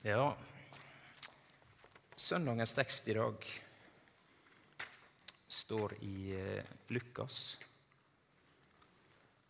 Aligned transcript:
Ja, 0.00 0.30
søndagens 2.16 2.72
tekst 2.72 3.08
i 3.12 3.12
dag 3.12 3.42
står 5.44 5.92
i 6.06 6.30
eh, 6.32 6.70
Lukas, 6.88 7.58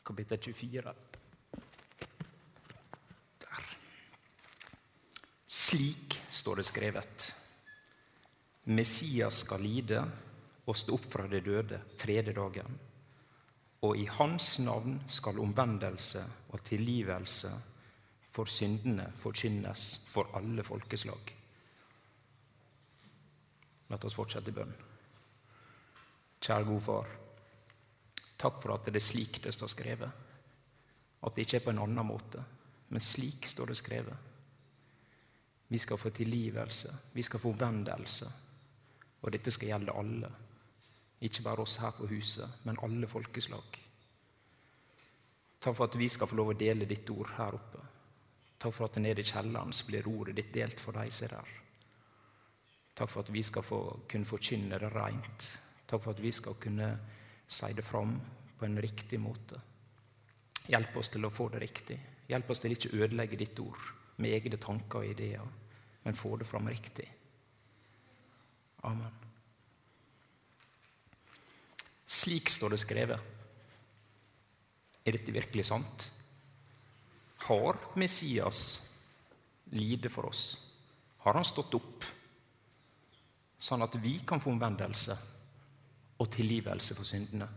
kapittel 0.02 0.43
24. 0.43 0.95
Der. 3.45 3.71
Slik 5.46 6.18
står 6.27 6.59
det 6.59 6.67
skrevet. 6.67 7.30
Messias 8.75 9.45
skal 9.46 9.62
lide 9.62 10.03
og 10.67 10.75
stå 10.75 10.98
opp 10.98 11.11
fra 11.14 11.30
de 11.30 11.45
døde 11.46 11.79
tredje 11.95 12.35
dagen. 12.35 12.75
Og 13.87 14.03
i 14.03 14.11
hans 14.19 14.57
navn 14.67 14.98
skal 15.07 15.39
omvendelse 15.46 16.27
og 16.51 16.67
tilgivelse 16.67 17.55
for 18.33 18.51
syndene 18.51 19.09
forkynnes 19.23 19.87
for 20.11 20.30
alle 20.38 20.65
folkeslag. 20.66 21.34
La 23.91 23.98
oss 23.98 24.15
fortsette 24.15 24.52
i 24.52 24.55
bønn. 24.55 24.73
Kjære 26.41 26.66
gode 26.69 26.85
Far. 26.87 27.15
Takk 28.41 28.62
for 28.62 28.73
at 28.77 28.87
det 28.87 29.01
er 29.01 29.05
slik 29.05 29.41
det 29.45 29.52
står 29.52 29.73
skrevet. 29.73 30.27
At 31.21 31.35
det 31.37 31.45
ikke 31.45 31.59
er 31.59 31.65
på 31.66 31.73
en 31.74 31.83
annen 31.83 32.07
måte, 32.07 32.43
men 32.88 33.02
slik 33.05 33.48
står 33.51 33.73
det 33.73 33.80
skrevet. 33.80 34.29
Vi 35.71 35.79
skal 35.79 35.99
få 36.01 36.10
tilgivelse, 36.10 36.95
vi 37.12 37.23
skal 37.23 37.43
få 37.43 37.52
omvendelse, 37.52 38.30
og 39.21 39.33
dette 39.35 39.52
skal 39.55 39.74
gjelde 39.74 39.95
alle. 39.95 40.30
Ikke 41.21 41.45
bare 41.45 41.62
oss 41.62 41.77
her 41.83 41.93
på 41.99 42.09
huset, 42.10 42.49
men 42.65 42.80
alle 42.83 43.07
folkeslag. 43.07 43.77
Takk 45.60 45.77
for 45.77 45.85
at 45.85 45.99
vi 46.01 46.09
skal 46.09 46.30
få 46.30 46.38
lov 46.38 46.55
å 46.55 46.59
dele 46.59 46.88
ditt 46.88 47.10
ord 47.12 47.35
her 47.37 47.59
oppe. 47.59 47.90
Takk 48.60 48.77
for 48.77 48.91
at 48.91 49.00
nede 49.00 49.23
i 49.23 49.28
kjelleren 49.28 49.73
så 49.73 49.87
blir 49.88 50.09
ordet 50.10 50.37
ditt 50.37 50.52
delt 50.52 50.80
for 50.82 50.96
de 50.96 51.09
som 51.10 51.27
er 51.27 51.37
der. 51.38 51.55
Takk 53.01 53.09
for 53.09 53.24
at 53.24 53.32
vi 53.32 53.43
skal 53.46 53.65
få, 53.65 53.80
kunne 54.10 54.29
forkynne 54.29 54.79
det 54.82 54.90
rent. 54.93 55.46
Takk 55.88 56.02
for 56.04 56.12
at 56.12 56.21
vi 56.21 56.32
skal 56.37 56.59
kunne 56.60 56.90
si 57.48 57.73
det 57.73 57.87
fram 57.87 58.18
på 58.59 58.68
en 58.68 58.76
riktig 58.82 59.20
måte. 59.20 59.60
Hjelp 60.68 61.01
oss 61.01 61.09
til 61.09 61.24
å 61.24 61.32
få 61.32 61.48
det 61.54 61.62
riktig. 61.65 61.96
Hjelp 62.29 62.52
oss 62.52 62.60
til 62.62 62.76
ikke 62.76 62.93
å 62.93 63.01
ødelegge 63.07 63.40
ditt 63.40 63.59
ord 63.65 63.80
med 64.20 64.37
egne 64.37 64.60
tanker 64.60 65.00
og 65.00 65.09
ideer, 65.09 65.48
men 66.04 66.19
få 66.19 66.37
det 66.37 66.47
fram 66.47 66.69
riktig. 66.69 67.09
Amen. 68.84 69.16
Slik 72.10 72.53
står 72.53 72.75
det 72.75 72.82
skrevet. 72.82 73.37
Er 75.06 75.16
dette 75.16 75.32
virkelig 75.32 75.65
sant? 75.70 76.10
Har 77.47 77.78
Messias 77.97 78.81
lide 79.71 80.10
for 80.10 80.28
oss? 80.28 80.43
Har 81.25 81.34
han 81.37 81.44
stått 81.44 81.75
opp, 81.77 82.05
sånn 83.60 83.84
at 83.84 83.97
vi 84.00 84.19
kan 84.27 84.41
få 84.41 84.53
omvendelse 84.55 85.16
og 86.21 86.31
tilgivelse 86.32 86.97
for 86.97 87.09
syndene? 87.09 87.49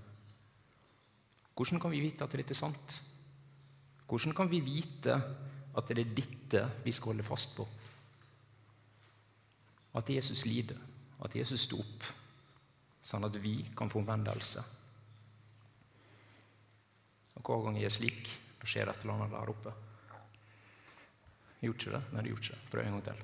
Hvordan 1.54 1.80
kan 1.80 1.94
vi 1.94 2.02
vite 2.04 2.26
at 2.26 2.34
dette 2.34 2.56
er 2.56 2.60
sant? 2.60 2.98
Hvordan 4.10 4.36
kan 4.36 4.50
vi 4.50 4.60
vite 4.66 5.16
at 5.74 5.90
det 5.90 6.02
er 6.02 6.18
dette 6.18 6.66
vi 6.84 6.92
skal 6.92 7.14
holde 7.14 7.28
fast 7.28 7.56
på? 7.58 7.68
At 9.94 10.10
Jesus 10.10 10.46
lider, 10.50 10.80
at 11.24 11.36
Jesus 11.38 11.68
sto 11.68 11.80
opp 11.80 12.12
sånn 13.04 13.28
at 13.28 13.36
vi 13.44 13.58
kan 13.76 13.92
få 13.92 14.00
omvendelse. 14.02 14.64
Og 17.36 17.44
Hver 17.44 17.66
gang 17.66 17.80
jeg 17.80 17.90
er 17.90 17.96
slik, 17.98 18.30
da 18.64 18.70
skjer 18.72 18.88
et 18.88 19.02
eller 19.04 19.18
annet 19.18 19.34
der 19.36 19.50
oppe. 19.52 19.72
Gjorde 21.60 21.80
ikke 21.80 21.96
det? 21.98 22.04
Nei, 22.14 22.22
det 22.24 22.30
gjorde 22.32 22.46
ikke 22.46 22.56
det. 22.56 22.70
Prøv 22.72 22.84
en 22.84 22.94
gang 22.94 23.04
til. 23.10 23.18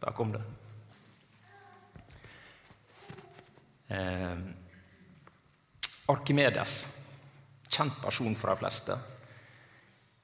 Der 0.00 0.14
kom 0.16 0.32
det. 0.32 0.40
Eh, 3.90 4.38
Arkimedes, 6.08 6.74
kjent 7.68 8.00
person 8.00 8.36
for 8.38 8.48
de 8.48 8.62
fleste. 8.62 8.96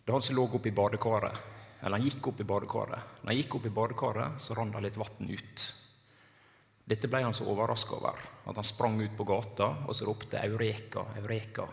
Det 0.01 0.09
var 0.09 0.17
han 0.17 0.25
som 0.25 0.39
lå 0.39 0.47
oppe 0.49 0.71
i 0.71 0.75
badekaret, 0.81 1.37
eller 1.83 1.99
han 1.99 2.07
gikk 2.07 2.31
opp 2.33 2.41
i 2.41 2.49
badekaret. 2.49 3.21
Når 3.21 3.33
han 3.35 3.41
gikk 3.43 3.59
opp 3.59 3.69
i 3.69 3.75
badekaret, 3.83 4.41
så 4.41 4.57
rant 4.57 4.79
det 4.79 4.85
litt 4.87 4.97
vann 5.03 5.29
ut. 5.29 5.67
Dette 6.89 7.11
ble 7.11 7.21
han 7.27 7.37
så 7.37 7.45
overraska 7.53 8.01
over 8.01 8.25
at 8.47 8.57
han 8.57 8.65
sprang 8.65 8.97
ut 9.03 9.17
på 9.19 9.29
gata 9.29 9.73
og 9.85 9.93
så 9.93 10.09
ropte 10.09 10.41
'Eureka, 10.41 11.05
Eureka'. 11.21 11.69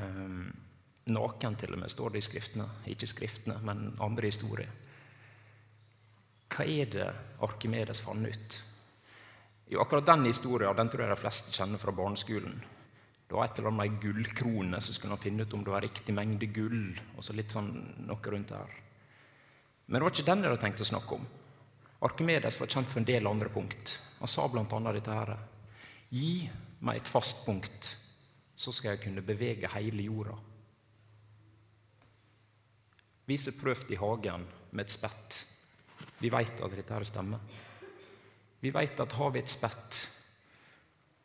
Um, 0.00 0.69
naken, 1.08 1.56
til 1.56 1.74
og 1.74 1.80
med, 1.80 1.90
står 1.90 2.14
det 2.14 2.22
i 2.22 2.28
skriftene. 2.28 2.66
Ikke 2.92 3.08
skriftene, 3.08 3.56
men 3.64 3.94
andre 4.02 4.28
historier. 4.28 4.68
Hva 6.50 6.66
er 6.66 6.90
det 6.90 7.06
Arkimedes 7.46 8.02
fant 8.04 8.26
ut? 8.26 8.58
Jo, 9.70 9.80
akkurat 9.84 10.08
den 10.08 10.26
historien 10.26 10.74
den 10.76 10.90
tror 10.90 11.04
jeg 11.04 11.14
de 11.14 11.22
fleste 11.22 11.54
kjenner 11.54 11.78
fra 11.78 11.94
barneskolen. 11.94 12.56
Det 13.30 13.36
var 13.38 13.46
et 13.46 13.58
eller 13.60 13.70
annet 13.70 13.78
med 13.78 13.92
ei 13.92 14.00
gullkrone, 14.02 14.80
så 14.82 14.92
skulle 14.92 15.14
han 15.14 15.22
finne 15.22 15.44
ut 15.46 15.52
om 15.54 15.62
det 15.62 15.70
var 15.70 15.84
riktig 15.86 16.14
mengde 16.14 16.48
gull. 16.50 16.98
og 17.16 17.22
så 17.22 17.36
litt 17.38 17.54
sånn 17.54 17.70
noe 18.08 18.32
rundt 18.34 18.50
her. 18.50 18.72
Men 19.86 20.00
det 20.00 20.02
var 20.02 20.14
ikke 20.16 20.26
den 20.26 20.42
jeg 20.42 20.50
hadde 20.50 20.62
tenkt 20.64 20.82
å 20.82 20.88
snakke 20.90 21.14
om. 21.14 21.28
Arkimedes 22.02 22.58
var 22.58 22.72
kjent 22.72 22.90
for 22.90 22.98
en 22.98 23.06
del 23.06 23.28
andre 23.30 23.48
punkt. 23.52 24.00
Han 24.18 24.28
sa 24.28 24.48
bl.a. 24.48 24.92
dette 24.92 25.14
her. 25.14 25.36
Gi 26.10 26.50
meg 26.82 26.98
et 26.98 27.08
fast 27.08 27.44
punkt, 27.46 27.96
så 28.56 28.72
skal 28.74 28.96
jeg 28.96 29.04
kunne 29.04 29.22
bevege 29.22 29.70
hele 29.76 30.02
jorda. 30.08 30.34
Vi 33.30 33.36
som 33.38 33.54
prøvde 33.54 33.94
i 33.94 33.98
hagen 34.00 34.42
med 34.74 34.88
et 34.88 34.90
spett, 34.90 35.36
vi 36.18 36.32
veit 36.34 36.58
at 36.58 36.72
dette 36.74 36.96
her 36.96 37.04
stemmer. 37.06 37.38
Vi 38.58 38.72
veit 38.74 38.98
at 38.98 39.14
har 39.14 39.30
vi 39.30 39.38
et 39.38 39.52
spett, 39.52 39.98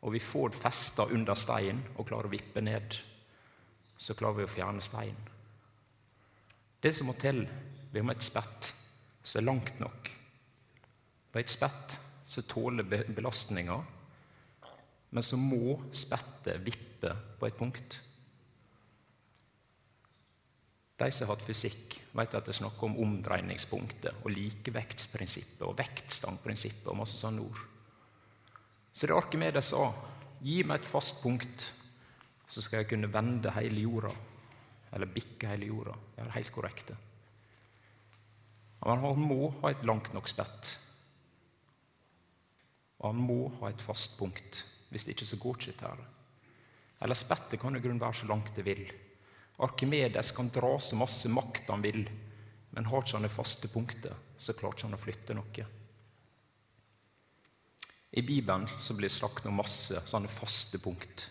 og 0.06 0.14
vi 0.14 0.20
får 0.22 0.52
det 0.52 0.60
festa 0.62 1.08
under 1.10 1.34
steinen 1.34 1.82
og 1.96 2.06
klarer 2.06 2.28
å 2.28 2.32
vippe 2.36 2.62
ned, 2.62 2.94
så 3.98 4.14
klarer 4.14 4.38
vi 4.38 4.46
å 4.46 4.52
fjerne 4.54 4.84
steinen. 4.86 5.32
Det 6.78 6.94
som 6.94 7.10
må 7.10 7.16
til, 7.18 7.42
vi 7.90 7.98
har 7.98 8.14
et 8.14 8.22
spett 8.22 8.70
som 9.26 9.40
er 9.40 9.48
langt 9.48 9.82
nok 9.82 10.10
på 11.32 11.42
et 11.42 11.50
spett 11.50 11.98
som 12.30 12.46
tåler 12.46 12.86
belastninga, 12.86 13.80
men 15.10 15.26
så 15.26 15.40
må 15.40 15.80
spettet 15.90 16.62
vippe 16.62 17.18
på 17.40 17.50
et 17.50 17.58
punkt. 17.58 17.98
De 20.96 21.08
som 21.12 21.26
har 21.26 21.34
hatt 21.34 21.44
fysikk, 21.44 21.98
vet 22.16 22.34
at 22.34 22.46
det 22.46 22.54
er 22.54 22.58
snakk 22.62 22.82
om 22.86 22.96
omdreiningspunktet 23.04 24.22
og 24.22 24.32
likevektsprinsippet 24.32 25.64
og 25.66 25.76
vektstangprinsippet 25.76 26.88
og 26.88 27.00
masse 27.02 27.20
sånne 27.20 27.44
ord. 27.44 27.60
Så 28.96 29.08
det 29.08 29.16
Arkimedes 29.16 29.74
sa, 29.74 29.90
gi 30.40 30.62
meg 30.64 30.80
et 30.80 30.88
fast 30.88 31.20
punkt, 31.20 31.68
så 32.48 32.64
skal 32.64 32.80
jeg 32.80 32.90
kunne 32.94 33.12
vende 33.12 33.52
hele 33.58 33.84
jorda. 33.84 34.14
Eller 34.96 35.12
bikke 35.12 35.50
hele 35.50 35.68
jorda. 35.68 35.92
Det 36.14 36.24
er 36.24 36.34
helt 36.38 36.54
korrekt. 36.54 36.94
Men 38.86 39.04
han 39.04 39.20
må 39.20 39.42
ha 39.60 39.72
et 39.72 39.84
langt 39.84 40.14
nok 40.16 40.30
spett 40.30 40.76
og 43.06 43.12
han 43.12 43.22
må 43.22 43.40
ha 43.60 43.70
et 43.70 43.84
fast 43.84 44.16
punkt. 44.18 44.62
Hvis 44.90 45.04
det 45.04 45.16
ikke 45.16 45.28
så 45.28 45.38
går 45.40 45.58
ikke 45.58 45.74
dette. 45.74 46.06
Eller 47.02 47.18
spettet 47.18 47.60
kan 47.60 47.76
i 47.76 47.82
grunnen 47.82 48.00
være 48.00 48.22
så 48.22 48.28
langt 48.30 48.54
det 48.56 48.64
vil. 48.64 48.84
Arkimedes 49.58 50.30
kan 50.36 50.50
dra 50.52 50.74
så 50.80 50.96
masse 50.98 51.28
makt 51.32 51.70
han 51.72 51.84
vil, 51.84 52.02
men 52.76 52.88
har 52.90 53.04
ikke 53.04 53.16
han 53.16 53.24
det 53.24 53.32
faste 53.32 53.70
punktet, 53.72 54.12
så 54.38 54.52
klarer 54.56 54.76
ikke 54.76 54.88
han 54.88 54.98
å 54.98 55.00
flytte 55.00 55.36
noe. 55.36 55.68
I 58.16 58.22
Bibelen 58.22 58.68
så 58.68 58.94
blir 58.96 59.08
det 59.10 59.16
sagt 59.16 59.44
noe 59.44 59.56
masse 59.56 60.00
sånne 60.08 60.28
faste 60.32 60.80
punkt. 60.80 61.26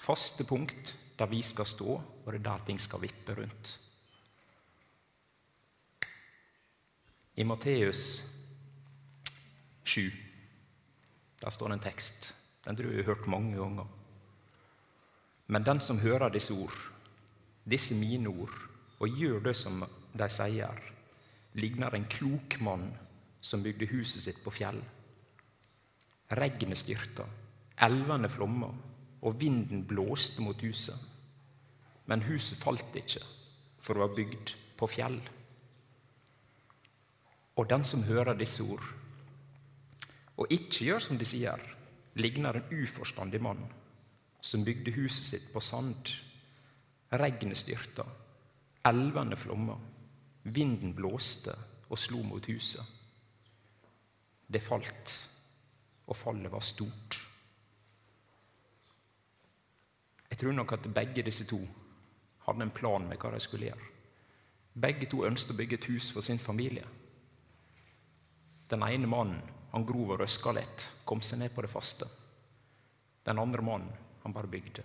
Faste 0.00 0.44
punkt 0.48 0.94
der 1.18 1.30
vi 1.30 1.40
skal 1.44 1.68
stå, 1.68 1.96
og 1.96 2.28
det 2.28 2.40
er 2.40 2.46
der 2.46 2.64
ting 2.68 2.80
skal 2.80 3.02
vippe 3.02 3.36
rundt. 3.36 3.74
I 7.34 7.44
Matteus 7.44 8.22
7 9.84 10.12
der 11.44 11.52
står 11.52 11.68
det 11.68 11.76
en 11.76 11.84
tekst. 11.84 12.30
Den 12.64 12.76
tror 12.76 12.88
jeg 12.88 13.02
jeg 13.02 13.04
har 13.04 13.14
hørt 13.14 13.28
mange 13.28 13.56
ganger. 13.58 13.88
Men 15.46 15.66
den 15.66 15.80
som 15.80 16.00
hører 16.00 16.32
disse 16.32 16.54
ord, 16.56 16.76
disse 17.64 17.96
mine 17.96 18.28
ord, 18.28 18.56
og 19.00 19.20
gjør 19.20 19.40
det 19.48 19.54
som 19.56 19.82
de 20.14 20.28
sier, 20.30 20.80
ligner 21.58 21.94
en 21.94 22.06
klok 22.10 22.58
mann 22.64 22.88
som 23.44 23.62
bygde 23.62 23.88
huset 23.92 24.24
sitt 24.24 24.40
på 24.44 24.52
fjell. 24.54 24.80
Regnet 26.34 26.80
styrta, 26.80 27.26
elvene 27.84 28.30
flomma, 28.32 28.70
og 29.24 29.38
vinden 29.40 29.84
blåste 29.88 30.42
mot 30.44 30.60
huset. 30.60 30.98
Men 32.06 32.24
huset 32.26 32.60
falt 32.60 32.96
ikke, 32.96 33.22
for 33.80 33.96
det 33.96 34.04
var 34.04 34.16
bygd 34.16 34.54
på 34.76 34.88
fjell. 34.90 35.16
Og 37.56 37.70
den 37.70 37.84
som 37.86 38.04
hører 38.04 38.36
disse 38.36 38.62
ord, 38.62 38.84
og 40.36 40.50
ikke 40.50 40.88
gjør 40.88 41.00
som 41.00 41.18
de 41.18 41.26
sier, 41.28 41.60
ligner 42.18 42.58
en 42.58 42.72
uforstandig 42.82 43.40
mann 43.42 43.62
som 44.44 44.64
bygde 44.66 44.92
huset 44.96 45.28
sitt 45.28 45.46
på 45.54 45.62
sand. 45.62 46.10
Regnet 47.14 47.58
styrta, 47.58 48.04
elvene 48.90 49.36
flomma, 49.38 49.76
vinden 50.42 50.94
blåste, 50.96 51.54
og 51.88 52.00
slo 52.00 52.22
mot 52.26 52.46
huset. 52.48 52.82
Det 54.46 54.62
falt, 54.62 55.12
og 56.06 56.16
fallet 56.16 56.52
var 56.52 56.64
stort. 56.64 57.20
Jeg 60.30 60.38
tror 60.40 60.56
nok 60.56 60.72
at 60.74 60.90
begge 60.94 61.22
disse 61.22 61.46
to 61.46 61.60
hadde 62.48 62.66
en 62.66 62.74
plan 62.74 63.06
med 63.08 63.20
hva 63.22 63.30
de 63.30 63.40
skulle 63.40 63.68
gjøre. 63.68 63.90
Begge 64.74 65.06
to 65.06 65.22
ønsket 65.28 65.54
å 65.54 65.58
bygge 65.60 65.78
et 65.78 65.86
hus 65.92 66.08
for 66.10 66.26
sin 66.26 66.42
familie. 66.42 66.84
Den 68.70 68.82
ene 68.82 69.06
mannen 69.06 69.38
han 69.70 69.86
grov 69.86 70.14
og 70.14 70.20
røska 70.20 70.52
litt, 70.54 70.88
kom 71.06 71.22
seg 71.22 71.38
ned 71.40 71.54
på 71.54 71.62
det 71.62 71.70
faste. 71.70 72.08
Den 73.26 73.38
andre 73.38 73.62
mannen 73.62 73.94
han 74.24 74.34
bare 74.34 74.50
bygde. 74.50 74.82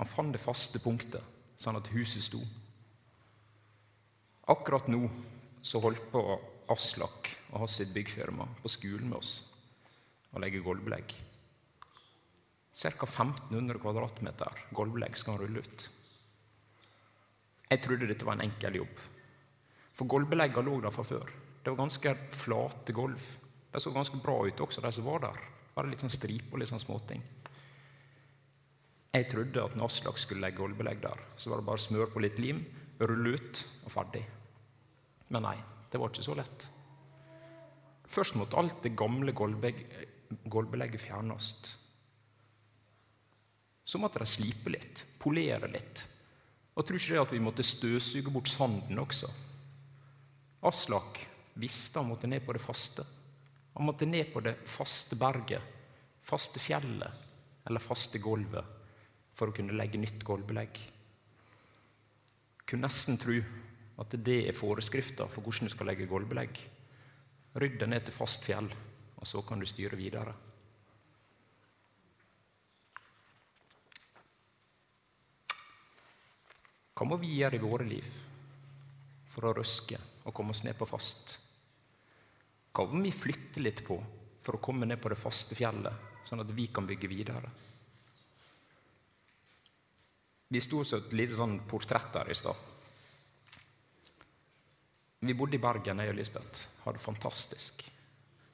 Han 0.00 0.08
fant 0.08 0.32
det 0.32 0.40
faste 0.40 0.80
punktet, 0.80 1.20
sånn 1.60 1.76
at 1.76 1.90
huset 1.92 2.24
sto. 2.24 2.40
Akkurat 4.48 4.86
nå 4.88 5.02
så 5.60 5.82
holdt 5.84 6.06
på 6.08 6.22
Aslak 6.72 7.28
og 7.50 7.66
hans 7.66 7.76
byggfirma 7.92 8.46
på 8.62 8.70
skolen 8.72 9.10
med 9.10 9.18
oss 9.18 9.32
og 10.30 10.40
legge 10.40 10.62
gulvbelegg. 10.64 11.12
Ca. 12.80 12.90
1500 13.04 13.76
kvadratmeter 13.82 14.62
gulvbelegg 14.72 15.18
skal 15.20 15.36
han 15.36 15.42
rulle 15.42 15.64
ut. 15.66 15.84
Jeg 17.70 17.82
trodde 17.84 18.08
dette 18.08 18.24
var 18.24 18.38
en 18.38 18.46
enkel 18.46 18.80
jobb. 18.80 19.02
For 19.98 20.08
gulvbeleggene 20.08 20.64
lå 20.64 20.78
der 20.80 20.94
fra 20.94 21.04
før. 21.04 21.28
Det 21.60 21.74
var 21.74 21.82
ganske 21.82 22.14
flate 22.40 22.96
gulv. 22.96 23.26
De 23.70 23.84
så 23.84 23.92
ganske 23.92 24.16
bra 24.22 24.38
ut 24.46 24.64
også, 24.64 24.80
de 24.80 24.94
som 24.96 25.06
var 25.10 25.26
der. 25.26 25.44
Bare 25.74 25.92
litt 25.92 26.00
sånn 26.00 26.14
stripe 26.14 26.54
og 26.54 26.62
litt 26.62 26.72
sånn 26.72 26.82
småting. 26.82 27.20
Jeg 29.10 29.26
trodde 29.26 29.62
at 29.64 29.72
når 29.74 29.88
Aslak 29.90 30.20
skulle 30.22 30.44
legge 30.44 30.60
gulvbelegg 30.60 31.00
der, 31.02 31.22
så 31.34 31.50
var 31.50 31.58
det 31.58 31.66
bare 31.66 31.80
å 31.80 31.82
smøre 31.82 32.12
på 32.12 32.20
litt 32.22 32.36
lim, 32.38 32.60
rulle 33.02 33.32
ut 33.34 33.62
og 33.82 33.90
ferdig. 33.90 34.22
Men 35.34 35.42
nei, 35.48 35.56
det 35.90 35.98
var 35.98 36.12
ikke 36.12 36.26
så 36.28 36.36
lett. 36.38 36.66
Først 38.10 38.38
måtte 38.38 38.58
alt 38.60 38.78
det 38.86 38.94
gamle 38.98 39.34
gulvbelegget 39.34 41.02
fjernes. 41.02 41.50
Så 43.82 43.98
måtte 43.98 44.22
de 44.22 44.30
slipe 44.30 44.70
litt, 44.70 45.02
polere 45.18 45.66
litt. 45.70 46.06
Og 46.78 46.86
tror 46.86 47.02
ikke 47.02 47.16
det 47.16 47.24
at 47.24 47.34
vi 47.34 47.42
måtte 47.42 47.66
støvsuge 47.66 48.30
bort 48.30 48.50
sanden 48.50 49.02
også. 49.02 49.26
Aslak 50.70 51.24
visste 51.58 51.98
han 51.98 52.12
måtte 52.12 52.30
ned 52.30 52.46
på 52.46 52.54
det 52.54 52.62
faste. 52.62 53.02
Han 53.74 53.90
måtte 53.90 54.06
ned 54.06 54.30
på 54.30 54.42
det 54.46 54.54
faste 54.70 55.18
berget, 55.18 55.62
faste 56.22 56.62
fjellet 56.62 57.66
eller 57.66 57.82
faste 57.82 58.22
gulvet 58.22 58.76
for 59.40 59.48
å 59.48 59.56
kunne 59.56 59.72
legge 59.72 59.96
nytt 59.96 60.20
gulvbelegg. 60.26 60.76
Kunne 62.68 62.84
nesten 62.84 63.16
tro 63.20 63.38
at 64.00 64.16
det 64.20 64.36
er 64.50 64.56
foreskrifta 64.56 65.26
for 65.32 65.44
hvordan 65.44 65.68
du 65.68 65.72
skal 65.72 65.88
legge 65.88 66.08
gulvbelegg. 66.10 66.60
Rydd 67.60 67.80
deg 67.80 67.88
ned 67.88 68.04
til 68.06 68.14
fast 68.14 68.44
fjell, 68.44 68.68
og 69.16 69.28
så 69.28 69.40
kan 69.46 69.60
du 69.60 69.68
styre 69.68 69.96
videre. 69.98 70.34
Hva 77.00 77.08
må 77.08 77.16
vi 77.16 77.32
gjøre 77.38 77.56
i 77.56 77.64
våre 77.64 77.86
liv 77.88 78.08
for 79.32 79.48
å 79.48 79.54
røske 79.56 79.96
og 80.28 80.34
komme 80.36 80.52
oss 80.52 80.60
ned 80.66 80.76
på 80.76 80.88
fast? 80.88 81.38
Hva 82.76 82.84
må 82.92 83.00
vi 83.00 83.14
flytte 83.16 83.64
litt 83.64 83.80
på 83.86 83.96
for 84.44 84.58
å 84.58 84.62
komme 84.62 84.84
ned 84.84 85.00
på 85.00 85.08
det 85.08 85.18
faste 85.20 85.56
fjellet, 85.56 86.12
sånn 86.28 86.44
at 86.44 86.52
vi 86.52 86.68
kan 86.68 86.84
bygge 86.88 87.08
videre? 87.08 87.48
Vi 90.50 90.60
sto 90.60 90.82
som 90.84 90.98
et 90.98 91.14
lite 91.14 91.36
sånn 91.38 91.60
portrett 91.70 92.10
der 92.14 92.30
i 92.32 92.34
stad. 92.34 92.66
Vi 95.20 95.36
bodde 95.36 95.58
i 95.58 95.62
Bergen, 95.62 96.00
jeg 96.00 96.10
og 96.10 96.16
Lisbeth. 96.18 96.66
Hadde 96.82 96.98
det 96.98 97.04
fantastisk. 97.04 97.84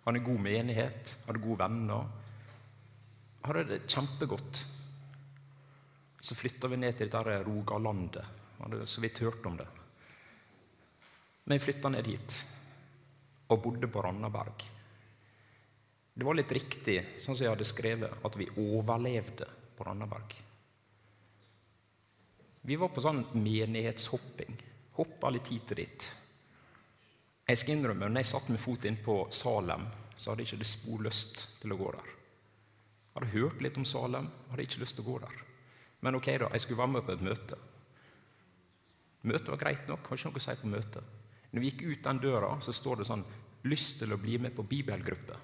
Hadde 0.05 0.25
god 0.27 0.43
menighet, 0.43 1.15
hadde 1.27 1.41
gode 1.41 1.61
venner. 1.63 2.09
Hadde 3.47 3.63
det 3.71 3.79
kjempegodt. 3.87 4.61
Så 6.21 6.35
flytta 6.35 6.69
vi 6.69 6.81
ned 6.83 6.99
til 6.99 7.09
dette 7.13 7.39
Rogalandet. 7.47 8.29
Hadde 8.59 8.87
så 8.91 9.01
vidt 9.05 9.23
hørt 9.23 9.47
om 9.47 9.57
det. 9.57 9.67
Men 11.47 11.57
vi 11.57 11.65
flytta 11.65 11.93
ned 11.95 12.11
hit 12.11 12.41
og 13.47 13.63
bodde 13.63 13.89
på 13.89 14.03
Randaberg. 14.03 14.65
Det 16.17 16.27
var 16.27 16.35
litt 16.35 16.53
riktig, 16.53 16.97
sånn 17.23 17.37
som 17.37 17.45
jeg 17.45 17.53
hadde 17.53 17.69
skrevet, 17.69 18.21
at 18.27 18.37
vi 18.41 18.49
overlevde 18.59 19.47
på 19.77 19.87
Randaberg. 19.87 20.35
Vi 22.67 22.77
var 22.77 22.91
på 22.91 23.03
sånn 23.05 23.23
menighetshopping. 23.39 24.57
Hoppa 24.97 25.31
litt 25.31 25.51
hit 25.53 25.71
og 25.71 25.79
dit. 25.79 26.07
Jeg 27.47 27.61
skal 27.61 27.77
innrømme, 27.77 28.09
når 28.11 28.25
jeg 28.25 28.31
satte 28.33 28.51
min 28.51 28.63
fot 28.63 28.87
inn 28.89 28.99
på 29.05 29.21
Salem, 29.31 29.85
så 30.17 30.33
hadde 30.33 30.43
jeg 30.43 30.51
ikke 30.51 30.65
det 30.65 30.71
spor 30.71 31.05
lyst 31.07 31.45
til 31.61 31.75
å 31.75 31.79
gå 31.79 31.93
der. 31.95 32.09
Jeg 32.11 33.21
hadde 33.21 33.33
hørt 33.37 33.63
litt 33.63 33.79
om 33.79 33.87
Salem, 33.87 34.27
hadde 34.51 34.67
ikke 34.67 34.83
lyst 34.83 34.99
til 34.99 35.07
å 35.07 35.11
gå 35.13 35.21
der. 35.23 35.45
Men 36.03 36.19
ok, 36.19 36.27
da, 36.43 36.51
jeg 36.53 36.65
skulle 36.65 36.83
være 36.83 36.95
med 36.97 37.07
på 37.07 37.15
et 37.15 37.25
møte. 37.29 37.59
Møtet 39.27 39.53
var 39.53 39.63
greit 39.63 39.87
nok, 39.91 40.11
har 40.11 40.19
ikke 40.19 40.33
noe 40.33 40.43
å 40.43 40.47
si 40.47 40.57
på 40.61 40.73
møtet. 40.73 41.15
Når 41.53 41.63
vi 41.63 41.71
gikk 41.71 41.85
ut 41.87 42.03
den 42.09 42.23
døra, 42.23 42.51
så 42.61 42.75
står 42.75 43.01
det 43.01 43.11
sånn 43.13 43.27
'Lyst 43.67 43.99
til 43.99 44.13
å 44.13 44.19
bli 44.21 44.37
med 44.39 44.55
på 44.55 44.63
bibelgruppe'. 44.63 45.39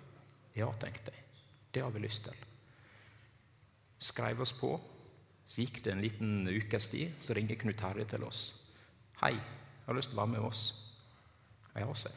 Ja, 0.54 0.68
tenkte 0.78 1.10
jeg. 1.14 1.24
Det 1.72 1.82
har 1.82 1.90
vi 1.90 2.02
lyst 2.04 2.24
til. 2.24 2.36
Skrev 3.98 4.40
oss 4.40 4.52
på, 4.52 4.80
så 5.52 5.60
gikk 5.60 5.82
det 5.84 5.92
en 5.92 6.00
liten 6.00 6.48
ukes 6.48 6.86
tid, 6.88 7.18
så 7.20 7.34
ringer 7.36 7.58
Knut 7.60 7.76
Terje 7.76 8.06
til 8.08 8.24
oss. 8.24 8.54
'Hei, 9.20 9.34
jeg 9.36 9.86
har 9.86 9.94
lyst 9.94 10.08
til 10.10 10.16
å 10.18 10.22
være 10.22 10.32
med 10.32 10.46
oss.' 10.48 10.72
Ja, 11.74 11.86
jeg. 11.86 12.12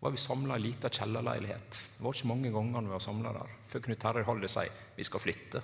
var 0.00 0.10
vi 0.10 0.16
samla 0.16 0.54
i 0.54 0.60
ei 0.60 0.62
lita 0.62 0.88
kjellerleilighet. 0.88 1.70
Det 1.70 2.04
var 2.04 2.12
ikke 2.12 2.28
mange 2.28 2.52
ganger 2.52 2.80
vi 2.80 2.92
var 2.92 3.00
samla 3.00 3.32
der 3.32 3.50
før 3.68 3.80
Knut 3.80 3.98
Terje 3.98 4.24
Halde 4.24 4.48
sier 4.48 4.70
'vi 4.96 5.04
skal 5.04 5.20
flytte'. 5.20 5.62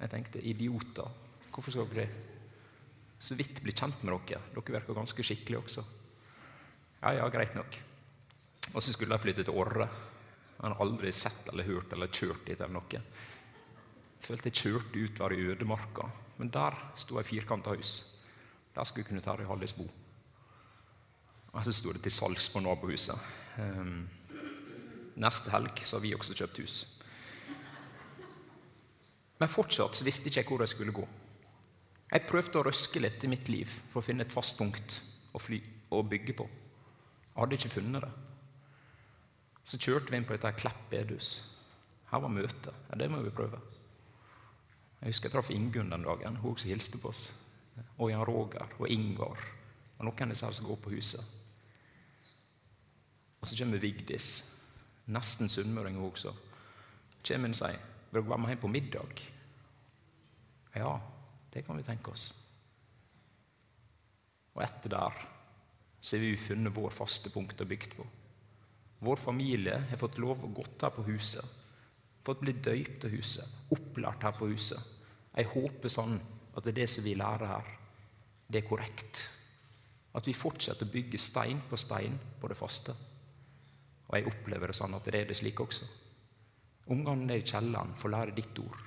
Jeg 0.00 0.10
tenkte 0.10 0.42
'idioter, 0.42 1.10
hvorfor 1.52 1.70
skal 1.70 1.88
dere 1.94 2.08
så 3.20 3.34
vidt 3.34 3.62
bli 3.62 3.72
kjent 3.72 4.02
med 4.02 4.12
dere? 4.26 4.40
Dere 4.54 4.80
virker 4.80 4.94
ganske 4.94 5.22
skikkelige 5.22 5.62
også.' 5.62 5.84
Ja, 7.02 7.10
ja, 7.12 7.28
greit 7.28 7.54
nok. 7.54 7.78
Og 8.74 8.82
så 8.82 8.92
skulle 8.92 9.12
de 9.12 9.22
flytte 9.22 9.44
til 9.44 9.54
Orre. 9.54 9.88
Han 10.60 10.72
har 10.72 10.80
aldri 10.80 11.12
sett 11.12 11.48
eller 11.48 11.64
hørt 11.64 11.92
eller 11.92 12.08
kjørt 12.08 12.46
dit 12.46 12.60
eller 12.60 12.72
noe 12.72 13.02
følte 14.20 14.50
jeg 14.50 14.60
kjørte 14.60 15.04
utover 15.04 15.34
i 15.34 15.46
ødemarka. 15.52 16.06
Men 16.38 16.52
der 16.52 16.76
sto 16.96 17.18
ei 17.20 17.26
firkanta 17.26 17.74
hus. 17.74 18.04
Der 18.74 18.84
skulle 18.84 19.08
kunne 19.08 19.20
Terje 19.24 19.48
Hallis 19.48 19.74
bo. 19.76 19.84
Og 21.52 21.64
så 21.64 21.72
sto 21.74 21.92
det 21.92 22.02
til 22.02 22.14
salgs 22.14 22.48
på 22.48 22.62
nabohuset. 22.62 23.18
Um, 23.58 24.08
neste 25.20 25.50
helg 25.50 25.82
så 25.84 25.98
har 25.98 26.04
vi 26.04 26.14
også 26.14 26.36
kjøpt 26.38 26.62
hus. 26.62 26.84
Men 29.40 29.48
fortsatt 29.48 29.96
så 29.96 30.06
visste 30.06 30.28
ikke 30.28 30.42
jeg 30.42 30.48
hvor 30.48 30.62
jeg 30.62 30.72
skulle 30.74 30.94
gå. 30.94 31.04
Jeg 32.10 32.26
prøvde 32.26 32.58
å 32.60 32.64
røske 32.66 33.00
litt 33.02 33.22
i 33.24 33.30
mitt 33.30 33.48
liv 33.48 33.70
for 33.90 34.00
å 34.00 34.06
finne 34.06 34.26
et 34.26 34.34
fast 34.34 34.56
punkt 34.58 35.00
å, 35.32 35.38
fly, 35.38 35.60
å 35.94 36.02
bygge 36.02 36.34
på. 36.40 36.46
Jeg 37.30 37.36
hadde 37.38 37.56
ikke 37.56 37.74
funnet 37.76 38.04
det. 38.04 38.10
Så 39.64 39.78
kjørte 39.78 40.10
vi 40.10 40.18
inn 40.18 40.26
på 40.26 40.34
dette 40.34 40.56
Klepp 40.58 40.88
bedehus. 40.90 41.30
Her 42.10 42.24
var 42.24 42.32
møtet. 42.34 42.74
Ja, 42.90 42.98
det 42.98 43.10
må 43.12 43.20
vi 43.22 43.32
prøve. 43.34 43.60
Jeg 45.00 45.14
husker 45.14 45.30
jeg 45.30 45.32
traff 45.32 45.50
Ingunn 45.50 45.92
den 45.92 46.04
dagen. 46.04 46.36
Hun 46.36 46.52
også 46.52 46.68
hilste 46.68 47.00
på 47.00 47.08
oss. 47.08 47.30
Og 47.98 48.10
Jan 48.10 48.24
Roger 48.28 48.68
og 48.78 48.88
Ingvar 48.92 49.40
og 50.00 50.06
noen 50.06 50.26
av 50.26 50.34
disse 50.34 50.50
som 50.56 50.68
går 50.68 50.80
på 50.80 50.92
huset. 50.94 51.24
Og 53.40 53.48
så 53.48 53.56
kommer 53.56 53.80
Vigdis, 53.80 54.28
nesten 55.08 55.48
sunnmøring 55.48 55.96
hun 55.96 56.10
også. 56.10 56.32
Kommer 57.24 57.48
hun 57.48 57.56
og 57.56 57.60
sier 57.60 57.86
vil 58.10 58.24
dere 58.24 58.30
være 58.32 58.42
med 58.42 58.50
hjem 58.50 58.62
på 58.64 58.72
middag. 58.74 59.20
Ja, 60.74 60.94
det 61.54 61.62
kan 61.66 61.78
vi 61.78 61.84
tenke 61.86 62.10
oss. 62.10 62.32
Og 64.56 64.64
etter 64.64 64.90
der 64.90 65.20
så 66.00 66.16
har 66.16 66.24
vi 66.24 66.40
funnet 66.40 66.74
vår 66.74 66.96
faste 66.96 67.30
punkt 67.30 67.60
og 67.60 67.70
bygd 67.70 67.94
på. 67.96 68.06
Vår 69.04 69.20
familie 69.20 69.78
har 69.88 70.00
fått 70.00 70.18
lov 70.18 70.42
å 70.44 70.52
gått 70.56 70.82
her 70.82 70.92
på 70.96 71.06
huset 71.06 71.59
fått 72.24 72.42
bli 72.44 72.54
døypt 72.62 73.06
av 73.06 73.14
huset, 73.14 73.58
opplært 73.74 74.24
her 74.26 74.36
på 74.36 74.50
huset. 74.50 74.80
Jeg 75.34 75.50
håper 75.52 75.92
sånn 75.92 76.18
at 76.54 76.64
det 76.64 76.72
er 76.72 76.80
det 76.82 76.88
som 76.92 77.06
vi 77.06 77.14
lærer 77.18 77.46
her, 77.48 77.70
det 78.50 78.62
er 78.62 78.68
korrekt. 78.68 79.22
At 80.18 80.26
vi 80.26 80.34
fortsetter 80.34 80.88
å 80.88 80.92
bygge 80.92 81.20
stein 81.22 81.60
på 81.70 81.78
stein 81.78 82.16
på 82.40 82.50
det 82.50 82.58
faste. 82.58 82.94
Og 84.10 84.16
jeg 84.18 84.26
opplever 84.26 84.72
det 84.72 84.78
sånn 84.78 84.96
at 84.98 85.06
det 85.06 85.20
er 85.20 85.28
det 85.30 85.38
slik 85.38 85.62
også. 85.62 85.86
Ungene 86.90 87.28
nede 87.28 87.44
i 87.44 87.46
kjelleren 87.46 87.94
får 87.94 88.10
lære 88.10 88.34
ditt 88.34 88.58
ord, 88.58 88.80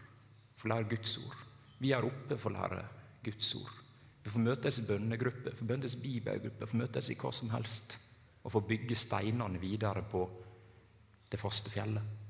får 0.60 0.74
lære 0.74 0.90
Guds 0.92 1.16
ord. 1.24 1.46
Vi 1.80 1.94
er 1.96 2.06
oppe 2.08 2.38
for 2.40 2.52
å 2.52 2.58
lære 2.58 2.84
Guds 3.24 3.54
ord. 3.56 3.80
Vi 4.24 4.32
får 4.32 4.44
møtes 4.44 4.80
i 4.80 4.86
bønnegrupper, 4.88 5.56
får 5.56 5.70
møtes 5.70 5.96
i 5.96 6.02
bibelgrupper, 6.04 6.68
får 6.68 6.80
møtes 6.80 7.10
i 7.12 7.16
hva 7.20 7.32
som 7.36 7.52
helst. 7.56 7.98
Og 8.44 8.52
får 8.52 8.68
bygge 8.68 9.00
steinene 9.00 9.60
videre 9.60 10.04
på 10.12 10.26
det 11.32 11.40
faste 11.40 11.72
fjellet. 11.72 12.23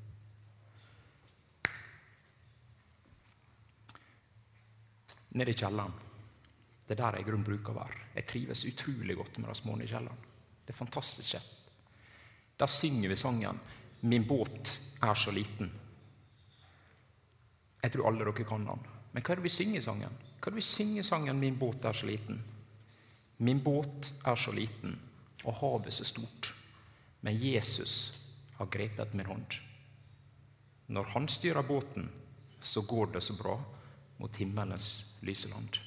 Nede 5.34 5.52
i 5.52 5.58
kjelleren. 5.58 5.94
Det 6.88 6.96
er 6.96 7.02
der 7.02 7.18
jeg 7.18 7.26
i 7.26 7.28
grunnen 7.30 7.48
bruker 7.48 7.74
å 7.74 7.80
være. 7.80 8.08
Jeg 8.16 8.28
trives 8.30 8.66
utrolig 8.70 9.16
godt 9.18 9.38
med 9.40 9.50
de 9.50 9.56
små 9.58 9.78
i 9.80 9.88
kjelleren. 9.90 10.26
Det 10.64 10.74
er 10.74 10.80
fantastisk 10.80 11.36
kjekt. 11.36 11.72
Der 12.60 12.68
synger 12.68 13.10
vi 13.10 13.16
sangen 13.16 13.60
'Min 14.04 14.28
båt 14.28 14.80
er 15.02 15.14
så 15.16 15.32
liten'. 15.32 15.70
Jeg 17.84 17.92
tror 17.92 18.08
alle 18.08 18.26
dere 18.26 18.46
kan 18.46 18.66
den. 18.66 18.80
Men 19.14 19.24
hva 19.24 19.32
er 19.32 19.36
det 19.36 19.44
vi 19.44 19.50
synger 19.50 19.80
i 19.80 19.82
sangen? 19.84 20.18
Hva 20.40 20.48
er 20.48 20.52
det 20.52 20.56
vi 20.56 20.62
synger 20.62 21.00
i 21.00 21.04
sangen 21.04 21.40
'Min 21.40 21.60
båt 21.60 21.86
er 21.86 21.94
så 21.94 22.06
liten'? 22.06 22.42
Min 23.38 23.64
båt 23.64 24.14
er 24.26 24.36
så 24.36 24.52
liten, 24.52 25.00
og 25.44 25.54
havet 25.54 25.94
så 25.94 26.06
stort, 26.06 26.54
men 27.22 27.40
Jesus 27.42 28.24
har 28.58 28.66
grepet 28.66 29.14
min 29.14 29.26
hånd. 29.26 29.58
Når 30.88 31.04
han 31.04 31.28
styrer 31.28 31.62
båten, 31.62 32.12
så 32.62 32.82
går 32.82 33.14
det 33.14 33.24
så 33.24 33.34
bra 33.34 33.58
mot 34.18 34.36
himmelens 34.36 35.13
lyse 35.24 35.50
land. 35.50 35.80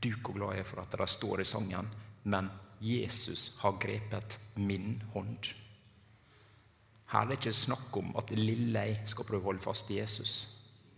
Du 0.00 0.10
hvor 0.22 0.34
glad 0.36 0.54
jeg 0.54 0.64
er 0.64 0.68
for 0.68 0.82
at 0.82 0.94
det 0.98 1.08
står 1.10 1.42
i 1.42 1.48
sangen, 1.48 1.88
men 2.24 2.50
Jesus 2.80 3.56
har 3.60 3.78
grepet 3.80 4.38
min 4.56 5.02
hånd. 5.12 5.50
Her 7.10 7.24
er 7.24 7.28
det 7.28 7.40
ikke 7.40 7.52
snakk 7.52 7.96
om 7.98 8.14
at 8.16 8.30
lille 8.30 8.84
jeg 8.86 9.10
skal 9.10 9.26
prøve 9.26 9.42
å 9.42 9.50
holde 9.50 9.64
fast 9.64 9.90
i 9.90 9.98
Jesus. 9.98 10.34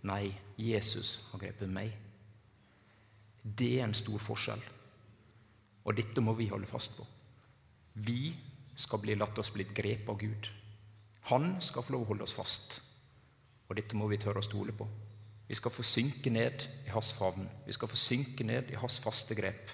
Nei, 0.05 0.35
Jesus 0.61 1.29
har 1.31 1.41
grepet 1.41 1.71
meg. 1.73 1.93
Det 3.43 3.71
er 3.79 3.87
en 3.87 3.97
stor 3.97 4.21
forskjell, 4.23 4.63
og 5.83 5.97
dette 5.99 6.23
må 6.23 6.37
vi 6.39 6.51
holde 6.53 6.69
fast 6.71 6.95
på. 6.99 7.07
Vi 8.07 8.35
skal 8.79 9.01
bli 9.03 9.17
latt 9.19 9.39
oss 9.41 9.51
bli 9.55 9.67
grepet 9.67 10.11
av 10.13 10.21
Gud. 10.21 10.51
Han 11.33 11.57
skal 11.65 11.87
få 11.87 11.97
lov 11.97 12.05
å 12.05 12.11
holde 12.13 12.29
oss 12.29 12.37
fast, 12.37 12.79
og 13.69 13.79
dette 13.79 13.97
må 13.99 14.07
vi 14.11 14.21
tørre 14.21 14.43
å 14.43 14.47
stole 14.47 14.75
på. 14.77 14.87
Vi 15.53 15.57
skal 15.57 15.71
få 15.71 15.85
synke 15.85 16.31
ned 16.33 16.63
i 16.87 16.91
hans 16.95 17.11
favn, 17.13 17.45
vi 17.67 17.75
skal 17.77 17.89
få 17.89 17.97
synke 18.01 18.45
ned 18.45 18.71
i 18.73 18.79
hans 18.81 18.95
faste 19.05 19.35
grep, 19.37 19.69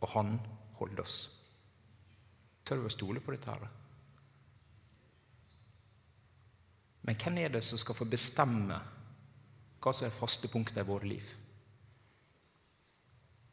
og 0.00 0.08
han 0.08 0.38
holder 0.78 1.02
oss. 1.02 1.16
Tør 2.64 2.80
vi 2.80 2.88
å 2.88 2.94
stole 2.94 3.20
på 3.20 3.34
dette? 3.34 3.52
her? 3.52 3.66
Men 7.04 7.20
hvem 7.20 7.42
er 7.42 7.52
det 7.52 7.60
som 7.66 7.82
skal 7.82 7.98
få 8.00 8.08
bestemme 8.08 8.80
hva 9.84 9.92
som 9.92 10.08
er 10.08 10.16
faste 10.16 10.48
punkter 10.48 10.80
i 10.80 10.88
våre 10.94 11.12
liv? 11.12 11.36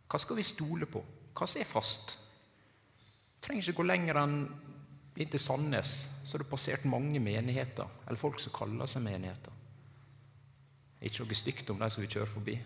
Hva 0.07 0.23
skal 0.23 0.39
vi 0.39 0.47
stole 0.47 0.87
på? 0.87 1.03
Hva 1.35 1.43
som 1.43 1.59
er 1.59 1.71
fast? 1.75 2.15
Vi 3.35 3.43
trenger 3.43 3.67
ikke 3.67 3.81
gå 3.83 3.89
lenger 3.91 4.23
enn 4.23 4.41
inn 5.19 5.27
til 5.27 5.43
Sandnes, 5.43 6.05
så 6.23 6.37
har 6.37 6.45
det 6.45 6.53
passert 6.55 6.87
mange 6.87 7.19
menigheter, 7.19 7.97
eller 8.07 8.27
folk 8.27 8.39
som 8.39 8.55
kaller 8.55 8.87
seg 8.87 9.03
menigheter. 9.03 9.58
Ikke 10.99 11.23
noe 11.23 11.37
stygt 11.37 11.69
om 11.71 11.79
de 11.79 11.89
som 11.89 12.03
vi 12.03 12.11
kjører 12.11 12.31
forbi, 12.31 12.57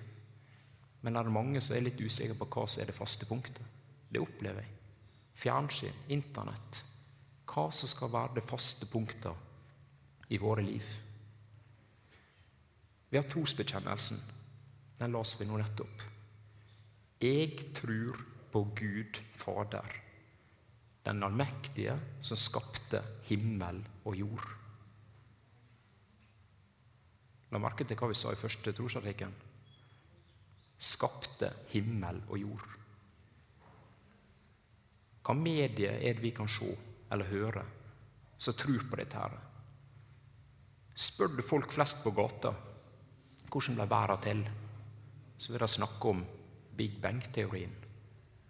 men 1.04 1.18
er 1.20 1.28
det 1.28 1.36
mange 1.36 1.62
som 1.62 1.76
er 1.76 1.84
litt 1.86 2.00
usikre 2.00 2.38
på 2.40 2.48
hva 2.48 2.64
som 2.70 2.82
er 2.82 2.90
det 2.90 2.96
faste 2.98 3.28
punktet. 3.28 3.66
Det 4.10 4.22
opplever 4.24 4.64
jeg. 4.64 5.12
Fjernsyn, 5.36 6.04
Internett. 6.16 6.80
Hva 7.50 7.68
som 7.76 7.92
skal 7.92 8.12
være 8.14 8.38
det 8.40 8.46
faste 8.48 8.88
punktet 8.90 10.32
i 10.32 10.40
våre 10.42 10.64
liv. 10.64 10.86
Vi 13.10 13.20
har 13.20 13.28
trosbekjennelsen. 13.30 14.22
Den 14.98 15.14
las 15.14 15.36
vi 15.38 15.46
nå 15.50 15.60
nettopp. 15.60 16.08
Jeg 17.22 17.74
tror 17.76 18.18
på 18.54 18.64
Gud 18.78 19.20
Fader, 19.38 19.94
den 21.04 21.24
allmektige 21.26 21.98
som 22.24 22.40
skapte 22.40 23.02
himmel 23.28 23.82
og 24.06 24.18
jord. 24.18 24.63
La 27.54 27.62
merke 27.62 27.86
til 27.86 28.00
hva 28.00 28.10
vi 28.10 28.18
sa 28.18 28.32
i 28.34 28.40
første 28.40 28.74
trosartikkel. 28.74 29.34
Skapte 30.84 31.52
himmel 31.70 32.24
og 32.26 32.40
jord. 32.42 32.66
Hva 35.24 35.36
medie 35.38 35.94
er 35.94 36.18
det 36.18 36.24
vi 36.26 36.34
kan 36.36 36.50
se 36.52 36.72
eller 37.14 37.30
høre 37.30 37.64
som 38.42 38.58
tror 38.58 38.82
på 38.90 39.00
dette? 39.00 39.22
her? 39.22 39.38
Spør 40.98 41.38
du 41.38 41.44
folk 41.46 41.72
flest 41.74 42.02
på 42.04 42.12
gata 42.18 42.52
hvordan 43.54 43.78
ble 43.78 43.86
verden 43.90 44.24
til, 44.26 44.40
så 45.38 45.54
vil 45.54 45.62
de 45.62 45.70
snakke 45.70 46.10
om 46.10 46.24
Big 46.74 46.98
Bang-teorien 47.02 47.74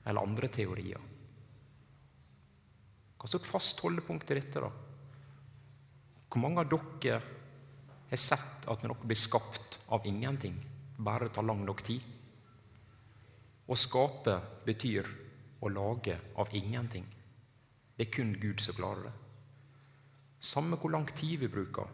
eller 0.07 0.23
andre 0.23 0.47
teorier. 0.47 1.03
Hva 3.19 3.29
slags 3.29 3.51
fast 3.51 3.83
holdepunkt 3.83 4.31
er 4.31 4.39
dette, 4.39 4.63
da? 4.63 4.71
Hvor 6.31 6.41
mange 6.41 6.63
av 6.63 6.71
dere 6.71 7.19
har 8.09 8.21
sett 8.21 8.67
at 8.69 8.83
noe 8.83 9.07
blir 9.07 9.19
skapt 9.19 9.79
av 9.93 10.05
ingenting, 10.07 10.55
bare 10.97 11.29
tar 11.33 11.45
lang 11.47 11.63
nok 11.65 11.83
tid? 11.85 12.03
Å 13.67 13.75
skape 13.79 14.35
betyr 14.65 15.07
å 15.63 15.71
lage 15.71 16.17
av 16.35 16.51
ingenting. 16.51 17.05
Det 17.95 18.07
er 18.07 18.11
kun 18.11 18.33
Gud 18.41 18.61
som 18.61 18.75
klarer 18.75 19.07
det. 19.07 19.13
Samme 20.43 20.75
hvor 20.75 20.91
lang 20.91 21.07
tid 21.15 21.39
vi 21.39 21.47
bruker, 21.47 21.87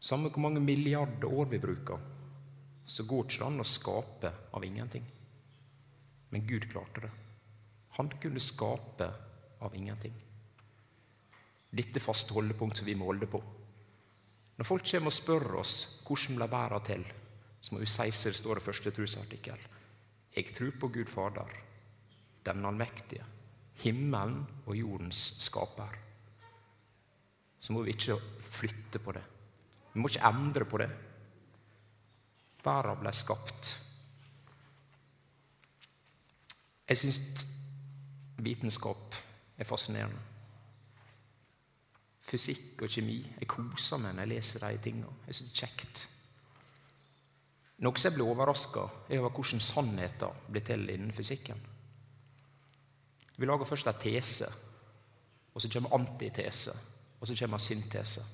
samme 0.00 0.30
hvor 0.32 0.46
mange 0.46 0.62
milliarder 0.64 1.28
år 1.28 1.50
vi 1.50 1.60
bruker, 1.60 2.00
så 2.86 3.04
går 3.04 3.26
det 3.26 3.34
ikke 3.34 3.48
an 3.50 3.60
å 3.60 3.66
skape 3.66 4.32
av 4.56 4.64
ingenting. 4.64 5.04
Men 6.30 6.46
Gud 6.46 6.68
klarte 6.70 7.02
det. 7.04 7.10
Han 7.98 8.08
kunne 8.22 8.42
skape 8.42 9.10
av 9.60 9.74
ingenting. 9.74 10.14
Dette 11.76 12.00
faste 12.00 12.34
holdepunkt 12.36 12.78
som 12.78 12.88
vi 12.88 12.94
må 12.96 13.10
holde 13.10 13.28
på. 13.30 13.40
Når 14.56 14.64
folk 14.64 14.86
kommer 14.88 15.12
og 15.12 15.16
spør 15.16 15.46
oss 15.60 15.74
hvordan 16.06 16.38
ble 16.38 16.48
verden 16.50 16.84
til, 16.86 17.06
så 17.60 17.74
må 17.74 17.82
vi 17.82 17.88
si 17.90 18.10
som 18.14 18.30
det 18.30 18.38
står 18.38 18.60
i 18.60 18.64
første 18.64 18.92
trosartikkel. 18.94 19.64
Jeg 20.36 20.52
tror 20.54 20.76
på 20.80 20.88
Gud 20.94 21.10
Fader, 21.10 21.52
den 22.46 22.64
allmektige, 22.64 23.24
himmelen 23.82 24.44
og 24.66 24.76
jordens 24.76 25.22
skaper. 25.42 25.96
Så 27.58 27.72
må 27.72 27.82
vi 27.82 27.96
ikke 27.96 28.18
flytte 28.56 29.00
på 29.02 29.12
det. 29.16 29.24
Vi 29.92 30.00
må 30.00 30.08
ikke 30.08 30.28
endre 30.28 30.64
på 30.64 30.78
det. 30.80 30.90
Verden 32.64 33.00
ble 33.00 33.12
skapt. 33.14 33.72
Jeg 36.86 36.98
syns 37.00 37.20
vitenskap 38.38 39.16
er 39.58 39.66
fascinerende. 39.66 40.20
Fysikk 42.26 42.82
og 42.82 42.90
kjemi. 42.90 43.20
Jeg 43.38 43.48
koser 43.50 44.00
meg 44.02 44.16
når 44.16 44.26
jeg 44.26 44.32
leser 44.34 44.64
de 44.64 44.82
tingene. 44.82 45.12
Jeg 45.28 45.38
synes 45.38 45.52
det 45.52 45.56
er 45.56 45.66
kjekt. 45.66 46.04
Noe 47.84 48.00
som 48.00 48.08
jeg 48.08 48.16
blir 48.16 48.30
overraska 48.32 48.86
er 49.10 49.20
over 49.20 49.34
hvordan 49.36 49.60
sannheter 49.60 50.38
blir 50.48 50.64
til 50.64 50.88
innen 50.88 51.12
fysikken. 51.12 51.58
Vi 53.36 53.46
lager 53.46 53.68
først 53.68 53.90
en 53.90 54.00
tese, 54.00 54.48
og 55.52 55.60
så 55.60 55.68
kommer 55.68 55.92
antitese, 55.94 56.72
og 57.20 57.28
så 57.28 57.36
kommer 57.36 57.60
syntese. 57.60 58.24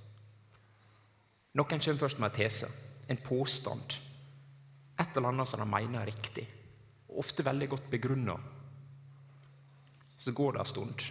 Noen 1.59 1.83
kommer 1.83 1.99
først 1.99 2.23
med 2.23 2.31
en 2.31 2.37
tese, 2.37 2.71
en 3.11 3.19
påstand. 3.27 3.99
Et 5.01 5.17
eller 5.17 5.33
annet 5.33 5.49
som 5.51 5.61
de 5.61 5.67
mener 5.67 6.01
er 6.01 6.07
riktig, 6.07 6.47
ofte 7.19 7.45
veldig 7.45 7.69
godt 7.69 7.91
begrunna. 7.91 8.39
Så 10.23 10.33
går 10.33 10.53
det 10.53 10.63
en 10.63 10.71
stund, 10.71 11.07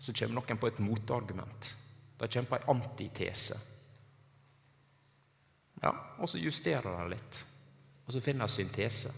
så 0.00 0.12
kommer 0.12 0.40
noen 0.40 0.58
på 0.58 0.66
et 0.66 0.82
motargument. 0.82 1.74
De 2.18 2.28
kommer 2.28 2.62
en 2.62 2.76
antitese. 2.76 3.58
Ja, 5.82 5.92
Og 6.18 6.28
så 6.28 6.38
justerer 6.40 6.88
de 6.88 7.12
litt, 7.12 7.44
og 8.06 8.12
så 8.14 8.20
finner 8.24 8.46
de 8.46 8.52
syntese. 8.52 9.12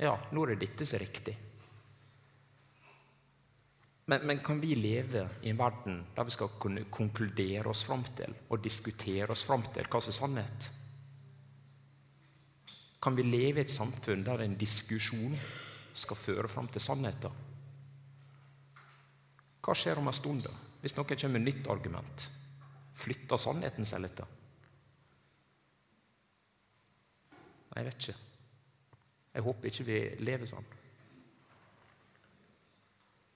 Ja, 0.00 0.14
nå 0.32 0.44
er 0.44 0.54
det 0.54 0.64
dette 0.64 0.86
som 0.88 0.96
er 0.96 1.04
riktig. 1.04 1.36
Men, 4.10 4.24
men, 4.26 4.40
kan 4.42 4.58
vi 4.58 4.74
leve 4.74 5.28
i 5.42 5.52
en 5.52 5.58
verden 5.60 6.00
der 6.16 6.26
vi 6.26 6.32
skal 6.34 6.48
kunne 6.58 6.88
konkludere 6.90 7.68
oss 7.70 7.84
fram 7.86 8.02
til 8.18 8.32
og 8.48 8.62
diskutere 8.64 9.30
oss 9.30 9.44
fram 9.46 9.62
til 9.70 9.86
hva 9.86 10.00
som 10.02 10.10
er 10.10 10.16
sannhet? 10.16 10.70
Kan 13.00 13.14
vi 13.16 13.22
leve 13.28 13.60
i 13.60 13.64
et 13.64 13.70
samfunn 13.70 14.24
der 14.26 14.42
en 14.42 14.56
diskusjon 14.58 15.36
skal 15.94 16.18
føre 16.18 16.50
fram 16.50 16.66
til 16.72 16.82
sannheten? 16.82 17.36
Hva 19.60 19.76
skjer 19.76 20.00
om 20.00 20.10
en 20.10 20.16
stund 20.16 20.42
da, 20.48 20.56
hvis 20.80 20.96
noen 20.96 21.12
kommer 21.12 21.38
med 21.38 21.46
nytt 21.46 21.68
argument? 21.72 22.26
Flytter 23.00 23.40
sannheten 23.40 23.88
seg 23.88 24.04
litt? 24.04 24.20
da? 24.20 24.26
Jeg 27.76 27.86
vet 27.86 28.02
ikke. 28.02 28.18
Jeg 29.30 29.46
håper 29.46 29.70
ikke 29.70 29.86
vi 29.86 30.00
lever 30.26 30.50
sånn. 30.50 30.66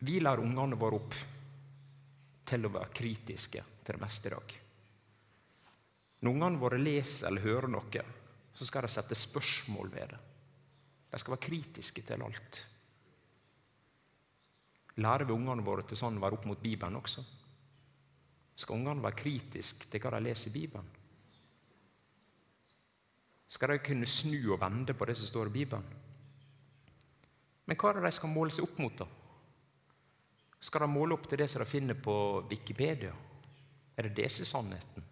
Vi 0.04 0.18
lærer 0.20 0.42
ungene 0.42 0.76
våre 0.76 0.98
opp 0.98 1.14
til 2.44 2.66
å 2.66 2.72
være 2.74 2.92
kritiske 2.96 3.62
til 3.84 3.96
det 3.96 4.02
meste 4.02 4.28
i 4.28 4.34
dag. 4.34 4.54
Når 6.24 6.34
ungene 6.34 6.60
våre 6.60 6.80
leser 6.80 7.28
eller 7.28 7.44
hører 7.44 7.70
noe, 7.72 8.04
så 8.54 8.66
skal 8.66 8.84
de 8.86 8.92
sette 8.92 9.16
spørsmål 9.18 9.90
ved 9.92 10.12
det. 10.12 10.20
De 11.10 11.20
skal 11.20 11.36
være 11.36 11.46
kritiske 11.46 12.04
til 12.04 12.26
alt. 12.26 12.60
Lærer 15.02 15.26
vi 15.26 15.34
ungene 15.34 15.64
våre 15.66 15.82
til 15.88 15.98
sånn 15.98 16.20
å 16.20 16.22
være 16.22 16.38
opp 16.38 16.46
mot 16.46 16.60
Bibelen 16.62 17.00
også? 17.00 17.24
Skal 18.54 18.78
ungene 18.78 19.02
være 19.02 19.18
kritiske 19.18 19.88
til 19.90 20.02
hva 20.02 20.14
de 20.14 20.22
leser 20.28 20.52
i 20.52 20.54
Bibelen? 20.54 20.92
Skal 23.50 23.74
de 23.74 23.82
kunne 23.82 24.06
snu 24.06 24.38
og 24.54 24.60
vende 24.62 24.94
på 24.94 25.06
det 25.08 25.16
som 25.18 25.30
står 25.30 25.50
i 25.50 25.56
Bibelen? 25.58 25.84
Men 27.66 27.78
hva 27.80 27.90
er 27.90 27.98
det 27.98 28.06
de 28.06 28.16
skal 28.18 28.32
måle 28.32 28.54
seg 28.54 28.66
opp 28.66 28.78
mot, 28.82 28.96
da? 28.98 29.06
Skal 30.64 30.84
de 30.84 30.88
måle 30.94 31.16
opp 31.16 31.26
til 31.28 31.42
det 31.42 31.50
som 31.50 31.60
de 31.60 31.68
finner 31.68 31.98
på 31.98 32.14
Wikipedia? 32.50 33.12
Er 33.96 34.08
det 34.08 34.16
det 34.16 34.30
som 34.32 34.44
er 34.44 34.50
sannheten? 34.50 35.10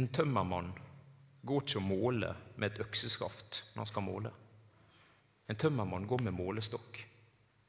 En 0.00 0.08
tømmermann 0.08 0.70
går 1.44 1.64
ikke 1.64 1.80
og 1.80 1.88
måler 1.88 2.38
med 2.56 2.70
et 2.70 2.82
økseskaft 2.84 3.62
når 3.72 3.82
han 3.82 3.90
skal 3.90 4.06
måle. 4.06 4.32
En 5.50 5.58
tømmermann 5.58 6.06
går 6.06 6.22
med 6.26 6.36
målestokk. 6.36 7.00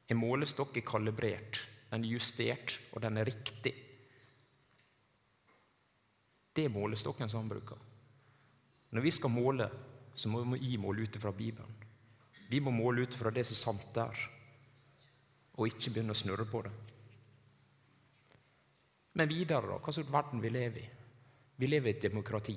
En 0.08 0.20
målestokk 0.20 0.76
er 0.76 0.86
kalibrert, 0.86 1.62
den 1.90 2.04
er 2.04 2.14
justert, 2.16 2.78
og 2.92 3.02
den 3.02 3.18
er 3.18 3.28
riktig. 3.28 3.72
Det 6.54 6.64
er 6.64 6.74
målestokken 6.74 7.28
som 7.28 7.42
han 7.42 7.50
bruker. 7.50 7.78
Når 8.94 9.02
vi 9.02 9.10
skal 9.10 9.32
måle, 9.32 9.68
så 10.14 10.30
må 10.30 10.44
vi 10.54 10.76
måle 10.78 11.02
ut 11.02 11.16
fra 11.18 11.32
Bibelen. 11.34 11.70
Vi 12.50 12.60
må 12.60 12.70
måle 12.70 13.02
ut 13.02 13.14
fra 13.18 13.32
det 13.34 13.46
som 13.48 13.54
er 13.56 13.62
sant 13.62 13.94
der, 13.94 14.20
og 15.54 15.70
ikke 15.70 15.94
begynne 15.94 16.14
å 16.14 16.18
snurre 16.18 16.46
på 16.46 16.62
det. 16.66 16.72
Men 19.14 19.30
videre, 19.30 19.66
da? 19.70 19.78
Hva 19.78 19.94
slags 19.94 20.12
verden 20.12 20.42
vi 20.42 20.50
lever 20.50 20.82
i? 20.82 20.86
Vi 21.56 21.66
lever 21.70 21.90
i 21.90 21.94
et 21.94 22.06
demokrati. 22.06 22.54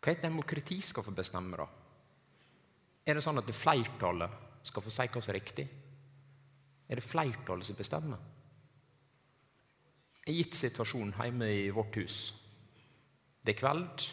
Hva 0.00 0.10
er 0.10 0.16
et 0.16 0.24
demokrati 0.24 0.78
skal 0.86 1.06
få 1.06 1.14
bestemme, 1.14 1.58
da? 1.58 1.66
Er 3.10 3.18
det 3.18 3.24
sånn 3.26 3.40
at 3.40 3.48
det 3.48 3.56
flertallet 3.58 4.66
skal 4.68 4.84
få 4.84 4.92
si 4.94 5.06
hva 5.10 5.20
som 5.20 5.32
er 5.32 5.40
riktig? 5.40 5.64
Er 6.86 7.00
det 7.00 7.06
flertallet 7.06 7.66
som 7.66 7.78
bestemmer? 7.78 8.20
En 10.30 10.36
gitt 10.36 10.54
situasjon 10.54 11.16
hjemme 11.16 11.48
i 11.50 11.70
vårt 11.74 11.96
hus. 11.98 12.18
Det 13.42 13.56
er 13.56 13.58
kveld, 13.58 14.04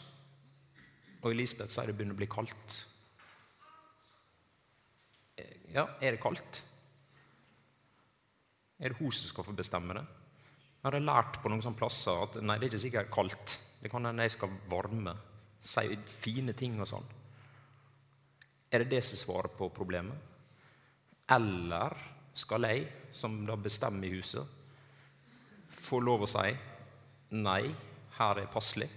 og 1.22 1.28
Elisabeth 1.30 1.74
sier 1.74 1.92
det 1.92 1.98
begynner 1.98 2.18
å 2.18 2.22
bli 2.24 2.30
kaldt. 2.32 2.78
Ja, 5.76 5.84
er 6.02 6.16
det 6.16 6.24
kaldt? 6.24 6.64
Er 8.80 8.94
det 8.94 9.02
hun 9.02 9.14
som 9.14 9.30
skal 9.30 9.46
få 9.46 9.54
bestemme 9.58 9.98
det? 9.98 10.06
Jeg 10.80 10.90
har 10.90 11.04
lært 11.04 11.42
på 11.44 11.52
noen 11.52 11.62
sånne 11.62 11.78
plasser 11.78 12.24
at 12.24 12.40
nei, 12.42 12.58
det 12.58 12.70
er 12.70 12.72
ikke 12.72 12.86
sikkert 12.88 13.14
kaldt. 13.14 13.58
Det 13.82 13.92
kan 13.92 14.08
hende 14.08 14.26
jeg 14.26 14.38
skal 14.38 14.58
varme, 14.72 15.14
si 15.62 15.98
fine 16.24 16.56
ting 16.58 16.80
og 16.82 16.90
sånn. 16.90 17.17
Er 18.72 18.84
det 18.84 18.92
det 18.92 19.04
som 19.08 19.20
svarer 19.20 19.52
på 19.56 19.70
problemet? 19.72 20.16
Eller 21.32 21.96
skal 22.38 22.68
jeg, 22.68 22.88
som 23.16 23.40
da 23.48 23.56
bestemmer 23.60 24.08
i 24.08 24.16
huset, 24.16 24.44
få 25.88 26.00
lov 26.04 26.26
å 26.26 26.30
si 26.30 26.52
nei, 27.36 27.64
her 28.18 28.42
er 28.42 28.52
passelig? 28.52 28.90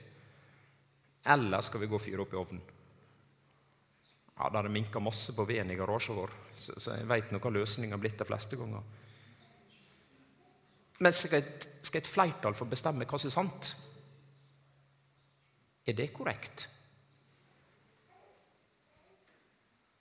Eller 1.31 1.63
skal 1.63 1.83
vi 1.83 1.89
gå 1.91 1.99
og 1.99 2.03
fyre 2.03 2.25
opp 2.25 2.35
i 2.35 2.41
ovnen? 2.41 2.63
Ja, 4.41 4.49
Det 4.49 4.57
hadde 4.57 4.73
minka 4.73 5.01
masse 5.01 5.35
på 5.37 5.45
veden 5.45 5.71
i 5.71 5.77
garasjen 5.77 6.17
vår, 6.17 6.33
så, 6.57 6.75
så 6.81 6.97
jeg 6.97 7.09
veit 7.11 7.33
hva 7.35 7.53
løsninga 7.53 7.95
har 7.95 8.01
blitt 8.03 8.19
de 8.19 8.27
fleste 8.27 8.57
ganger. 8.57 8.83
Men 11.01 11.17
skal 11.17 11.41
et, 11.41 11.69
skal 11.85 12.03
et 12.03 12.09
flertall 12.09 12.57
få 12.57 12.67
bestemme 12.69 13.07
hva 13.09 13.21
som 13.21 13.29
er 13.29 13.37
sant? 13.37 13.71
Er 15.89 15.97
det 15.97 16.11
korrekt? 16.17 16.69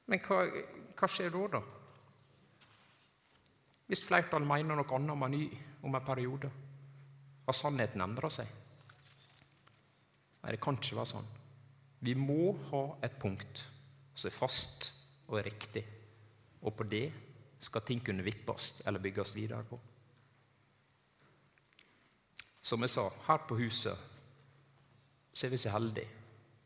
Men 0.10 0.22
hva, 0.25 0.42
hva 0.98 1.10
skjer 1.10 1.34
da, 1.34 1.60
da? 1.60 1.62
Hvis 3.89 4.04
flertallet 4.06 4.50
mener 4.50 4.78
noe 4.78 4.96
annet 4.98 5.13
om 5.16 5.25
en 5.25 5.34
ny 5.34 5.46
om 5.86 5.96
en 5.96 6.06
periode, 6.06 6.50
har 7.46 7.58
sannheten 7.58 8.04
endra 8.06 8.30
seg? 8.34 8.50
Nei, 10.44 10.54
det 10.54 10.62
kan 10.62 10.78
ikke 10.78 10.98
være 11.00 11.12
sånn. 11.13 11.30
Vi 12.06 12.13
må 12.16 12.54
ha 12.70 12.84
et 13.06 13.18
punkt 13.22 13.63
som 14.13 14.30
er 14.30 14.36
fast 14.36 14.92
og 15.28 15.42
riktig, 15.46 15.84
og 16.62 16.76
på 16.78 16.86
det 16.89 17.08
skal 17.60 17.84
ting 17.86 18.02
kunne 18.06 18.24
vippes 18.26 18.80
eller 18.88 19.04
bygges 19.04 19.34
videre 19.36 19.65
på. 19.67 19.80
Som 22.62 22.86
jeg 22.86 22.93
sa, 22.93 23.08
her 23.28 23.43
på 23.50 23.58
huset 23.60 24.08
så 25.34 25.48
er 25.48 25.54
vi 25.54 25.60
så 25.62 25.74
heldige. 25.74 26.08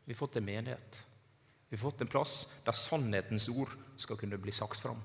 Vi 0.04 0.12
har 0.12 0.18
fått 0.18 0.36
en 0.36 0.46
menighet. 0.46 1.00
Vi 1.68 1.76
har 1.76 1.82
fått 1.82 2.04
en 2.04 2.10
plass 2.10 2.44
der 2.66 2.76
sannhetens 2.76 3.48
ord 3.48 3.72
skal 4.00 4.18
kunne 4.20 4.38
bli 4.38 4.52
sagt 4.54 4.80
fram. 4.80 5.00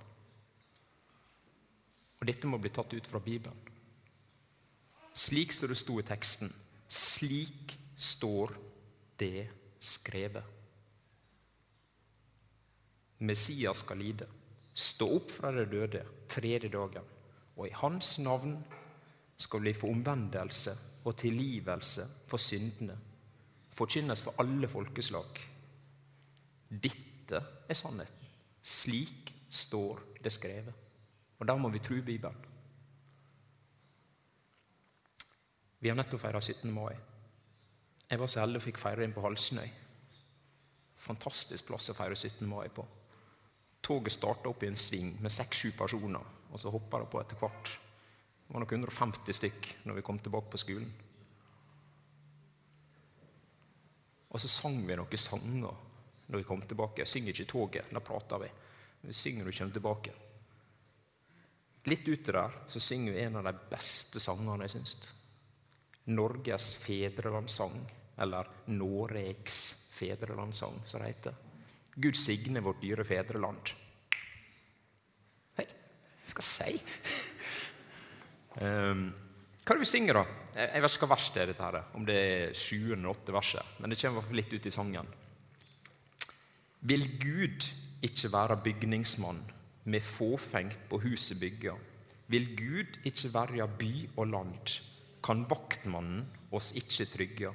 Og 2.19 2.28
dette 2.28 2.48
må 2.48 2.60
bli 2.60 2.72
tatt 2.74 2.93
ut 2.93 3.08
fra 3.08 3.22
Bibelen. 3.24 3.58
Slik 5.15 5.54
som 5.56 5.72
det 5.72 5.80
sto 5.80 5.98
i 6.00 6.06
teksten. 6.06 6.52
Slik 6.89 7.76
står 8.00 8.54
det 9.19 9.48
skrevet. 9.80 10.45
Messias 13.19 13.82
skal 13.84 14.00
lide, 14.00 14.28
stå 14.74 15.10
opp 15.17 15.32
fra 15.36 15.52
de 15.52 15.65
døde 15.67 16.06
tredje 16.32 16.69
dagen, 16.72 17.04
og 17.58 17.65
i 17.67 17.76
hans 17.82 18.13
navn 18.24 18.56
skal 19.39 19.65
vi 19.65 19.76
få 19.76 19.89
omvendelse 19.91 20.76
og 21.04 21.17
tilgivelse 21.19 22.06
for 22.32 22.39
syndene, 22.39 22.95
forkynnes 23.76 24.24
for 24.24 24.39
alle 24.39 24.72
folkeslag. 24.72 25.41
Dette 26.69 27.41
er 27.69 27.77
sannheten. 27.77 28.29
Slik 28.62 29.34
står 29.49 30.01
det 30.23 30.34
skrevet. 30.34 30.88
Og 31.39 31.47
da 31.47 31.55
må 31.58 31.71
vi 31.73 31.82
tro 31.82 31.97
Bibelen. 32.03 32.45
Vi 35.79 35.89
har 35.89 35.95
nettopp 35.95 36.21
feira 36.21 36.41
17. 36.41 36.67
mai. 36.75 36.93
Jeg 38.10 38.19
var 38.19 38.27
så 38.27 38.41
heldig 38.41 38.60
og 38.60 38.65
fikk 38.65 38.79
feire 38.82 39.05
inn 39.05 39.15
på 39.15 39.23
Halsnøy. 39.23 39.67
Fantastisk 40.99 41.69
plass 41.69 41.88
å 41.89 41.95
feire 41.95 42.17
17. 42.17 42.43
mai 42.49 42.67
på. 42.73 42.84
Toget 43.86 44.13
starta 44.17 44.51
opp 44.51 44.63
i 44.63 44.67
en 44.67 44.77
sving 44.77 45.13
med 45.23 45.32
seks-sju 45.32 45.71
personer, 45.77 46.25
og 46.51 46.60
så 46.60 46.73
hoppa 46.73 46.99
det 46.99 47.08
på 47.13 47.21
etter 47.21 47.39
hvert. 47.39 47.71
Det 48.43 48.55
var 48.55 48.65
nok 48.65 48.73
150 48.75 49.38
stykk 49.38 49.69
når 49.88 49.99
vi 49.99 50.03
kom 50.10 50.19
tilbake 50.19 50.51
på 50.51 50.60
skolen. 50.60 50.91
Og 54.29 54.41
så 54.43 54.51
sang 54.51 54.82
vi 54.86 54.97
noen 54.99 55.21
sanger 55.21 55.88
når 56.30 56.42
vi 56.42 56.48
kommer 56.48 56.70
tilbake. 56.70 57.02
Jeg 57.04 57.10
synger 57.10 57.34
ikke 57.34 57.46
i 57.46 57.52
toget, 57.54 57.94
da 57.94 58.02
prater 58.06 58.44
vi. 58.44 58.50
Vi 59.02 59.15
synger 59.15 59.44
når 59.44 59.52
vi 59.52 59.58
kommer 59.58 59.78
tilbake. 59.78 60.15
Litt 61.89 62.08
ute 62.08 62.36
der 62.36 62.58
så 62.70 62.82
synger 62.84 63.15
vi 63.15 63.24
en 63.24 63.39
av 63.39 63.48
de 63.48 63.54
beste 63.72 64.22
sangene 64.22 64.68
jeg 64.68 64.76
syns. 64.78 64.98
Norges 66.10 66.74
fedrelandssang, 66.84 67.78
eller 68.20 68.50
Noregs 68.74 69.60
fedrelandssang, 69.96 70.82
som 70.86 71.02
det 71.02 71.13
heter. 71.13 71.38
Gud 72.00 72.18
signe 72.18 72.62
vårt 72.63 72.82
dyre 72.84 73.06
fedreland. 73.08 73.72
Hei, 75.58 75.65
hva 75.65 76.34
skal 76.34 76.46
jeg 76.46 76.80
si? 76.80 77.18
um, 78.62 79.10
hva 79.70 79.76
er 79.76 79.78
det 79.78 79.86
vi 79.86 79.89
synger, 79.89 80.18
da? 80.18 80.38
Jeg 80.60 80.82
vet 80.84 80.96
ikke 80.96 81.06
hva 81.06 81.15
vers 81.15 81.26
det 81.34 81.42
er, 81.42 81.50
dette 81.52 81.65
her, 81.65 81.76
om 81.96 82.06
det 82.08 82.15
er 82.20 82.56
sjuende 82.58 83.04
eller 83.04 83.12
åtte 83.13 83.36
verset. 83.36 83.76
Men 83.80 83.94
det 83.94 84.00
kommer 84.02 84.32
litt 84.36 84.54
ut 84.54 84.65
i 84.65 84.74
sangen. 84.74 85.12
Vil 86.82 87.04
Gud 87.20 87.65
ikke 88.02 88.30
være 88.32 88.56
bygningsmann 88.63 89.42
med 89.84 90.02
fåfengt 90.02 90.80
på 90.89 91.02
huset 91.04 91.39
bygga? 91.39 91.74
Vil 92.32 92.46
Gud 92.56 93.00
ikke 93.04 93.34
verja 93.34 93.65
by 93.68 93.92
og 94.15 94.28
land, 94.32 94.80
kan 95.24 95.44
vaktmannen 95.50 96.24
oss 96.56 96.72
ikke 96.80 97.06
trygge. 97.12 97.52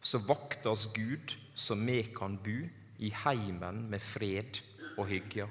Så 0.00 0.22
vakt 0.24 0.66
oss 0.66 0.86
Gud, 0.94 1.36
så 1.54 1.76
me 1.76 2.00
kan 2.16 2.38
bu 2.40 2.64
i 2.98 3.12
heimen 3.24 3.84
med 3.90 4.00
fred 4.00 4.62
og 4.96 5.06
hygge. 5.12 5.44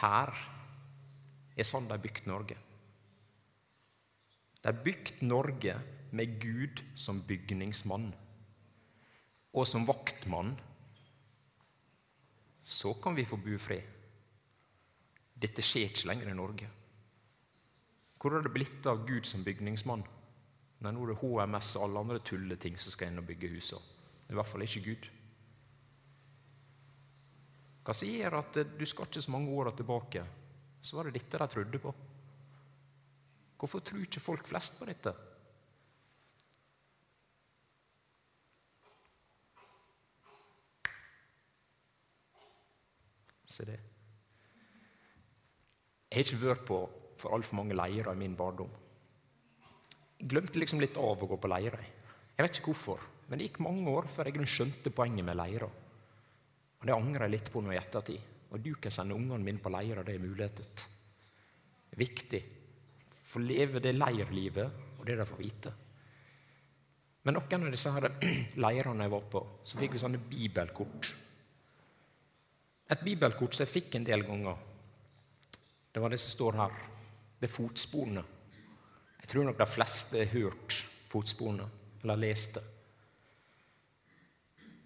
Her 0.00 0.30
er 1.56 1.66
sånn 1.66 1.90
de 1.90 1.98
bygd 1.98 2.28
Norge. 2.30 2.56
De 4.62 4.70
har 4.70 4.84
bygd 4.86 5.26
Norge 5.26 5.80
med 6.14 6.38
Gud 6.38 6.84
som 6.94 7.24
bygningsmann 7.26 8.12
og 9.54 9.66
som 9.68 9.86
vaktmann. 9.86 10.54
Så 12.64 12.94
kan 12.98 13.14
vi 13.14 13.26
få 13.28 13.38
bo 13.38 13.54
i 13.54 13.60
fred. 13.60 13.90
Dette 15.34 15.62
skjer 15.62 15.90
ikke 15.90 16.08
lenger 16.10 16.30
i 16.30 16.36
Norge. 16.38 16.68
Hvor 18.18 18.32
har 18.32 18.44
det 18.44 18.54
blitt 18.54 18.86
av 18.88 19.02
Gud 19.06 19.26
som 19.28 19.44
bygningsmann? 19.44 20.04
Nei, 20.84 20.92
Nå 20.92 21.02
er 21.04 21.12
det 21.12 21.20
HMS 21.20 21.74
og 21.76 21.84
alle 21.86 22.00
andre 22.04 22.22
tulleting 22.24 22.78
som 22.80 22.94
skal 22.94 23.10
inn 23.10 23.20
og 23.20 23.28
bygge 23.28 23.50
husene. 23.52 23.92
I 24.32 24.36
hvert 24.36 24.48
fall 24.48 24.64
ikke 24.64 24.82
Gud. 24.86 25.10
Hva 27.84 27.92
sier 27.92 28.32
at 28.38 28.56
du 28.78 28.84
skal 28.88 29.10
ikke 29.10 29.20
så 29.20 29.32
mange 29.34 29.52
åra 29.52 29.74
tilbake, 29.76 30.22
så 30.80 30.96
var 30.96 31.08
det 31.08 31.18
dette 31.18 31.40
de 31.40 31.48
trodde 31.52 31.80
på? 31.82 31.92
Hvorfor 33.60 33.84
tror 33.84 34.06
ikke 34.06 34.24
folk 34.24 34.48
flest 34.48 34.78
på 34.78 34.88
dette? 34.88 35.12
Se 43.54 43.66
det. 43.68 43.78
Jeg 46.10 46.16
har 46.16 46.24
ikke 46.24 46.40
vært 46.42 46.66
på 46.66 46.78
for 47.20 47.36
altfor 47.36 47.60
mange 47.60 47.76
leirer 47.78 48.10
i 48.10 48.18
min 48.18 48.34
barndom. 48.38 48.70
Jeg 50.18 50.30
glemte 50.30 50.58
liksom 50.58 50.82
litt 50.82 50.98
av 50.98 51.22
å 51.22 51.28
gå 51.30 51.38
på 51.38 51.50
leirer. 51.50 51.84
Jeg 52.34 52.42
vet 52.42 52.58
ikke 52.58 52.72
hvorfor, 52.72 53.02
men 53.28 53.38
det 53.38 53.48
gikk 53.48 53.62
mange 53.62 53.86
år 53.90 54.08
før 54.10 54.30
jeg 54.30 54.50
skjønte 54.50 54.92
poenget 54.94 55.26
med 55.26 55.38
leirer. 55.38 55.70
Og 56.80 56.86
Det 56.88 56.96
angrer 56.96 57.26
jeg 57.26 57.34
litt 57.36 57.52
på 57.52 57.62
nå 57.62 57.72
i 57.72 57.78
ettertid. 57.78 58.30
Og 58.50 58.60
du 58.62 58.74
kan 58.78 58.92
sende 58.94 59.16
ungene 59.16 59.42
mine 59.42 59.62
på 59.62 59.72
leirer, 59.72 60.04
det 60.06 60.14
er 60.14 60.22
muligheter. 60.22 60.66
Det 60.74 61.96
er 61.96 62.02
viktig. 62.02 62.42
Få 63.30 63.42
leve 63.42 63.82
det 63.82 63.94
leirlivet 63.94 64.98
og 64.98 65.06
det 65.06 65.18
de 65.18 65.26
får 65.26 65.42
vite. 65.42 65.72
Men 67.24 67.38
noen 67.38 67.66
av 67.66 67.72
disse 67.72 67.92
leirene 68.66 69.06
jeg 69.06 69.14
var 69.14 69.28
på, 69.30 69.44
så 69.64 69.78
fikk 69.80 69.94
vi 69.94 70.02
sånne 70.02 70.22
bibelkort. 70.30 71.14
Et 72.90 73.04
bibelkort 73.04 73.54
som 73.54 73.64
jeg 73.64 73.72
fikk 73.72 73.96
en 73.96 74.06
del 74.06 74.26
ganger, 74.26 74.58
det 75.94 76.02
var 76.02 76.12
det 76.12 76.20
som 76.20 76.34
står 76.34 76.58
her. 76.58 76.76
Det 77.40 77.48
er 77.48 77.54
fotsporene. 77.54 78.24
Jeg 79.20 79.30
tror 79.30 79.46
nok 79.48 79.58
de 79.58 79.66
fleste 79.70 80.20
har 80.20 80.32
hørt 80.34 80.78
fotsporene, 81.08 81.68
eller 82.02 82.20
lest 82.20 82.58
det. 82.58 82.64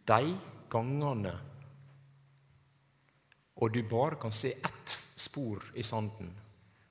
De 0.09 0.35
gangene 0.71 1.35
og 3.59 3.75
du 3.75 3.83
bare 3.91 4.19
kan 4.21 4.33
se 4.33 4.53
ett 4.55 4.95
spor 5.19 5.65
i 5.75 5.83
sanden, 5.83 6.31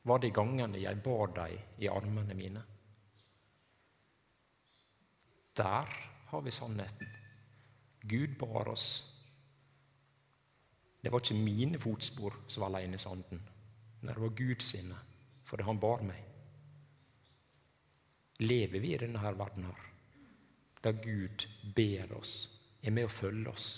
var 0.04 0.20
de 0.20 0.32
gangene 0.36 0.82
jeg 0.82 1.00
bar 1.04 1.32
deg 1.36 1.84
i 1.84 1.88
armene 1.92 2.36
mine. 2.36 2.64
Der 5.58 5.94
har 6.32 6.42
vi 6.44 6.52
sannheten. 6.52 7.14
Gud 8.04 8.36
bar 8.40 8.68
oss. 8.70 9.17
Det 11.08 11.12
var 11.14 11.22
ikke 11.24 11.40
mine 11.40 11.80
fotspor 11.80 12.34
som 12.52 12.66
var 12.66 12.74
alene 12.74 12.98
i 12.98 13.00
sanden. 13.00 13.40
Nei, 14.02 14.12
det 14.12 14.20
var 14.20 14.34
Guds 14.36 14.66
sine, 14.74 14.98
fordi 15.48 15.64
han 15.64 15.80
bar 15.80 16.04
meg. 16.04 16.18
Lever 18.44 18.84
vi 18.84 18.92
i 18.92 19.00
denne 19.00 19.22
her 19.24 19.38
verden 19.40 19.70
her, 19.70 19.86
der 20.84 21.00
Gud 21.00 21.48
ber 21.80 22.12
oss, 22.20 22.34
er 22.84 22.92
med 22.92 23.08
å 23.08 23.14
følge 23.22 23.56
oss? 23.56 23.70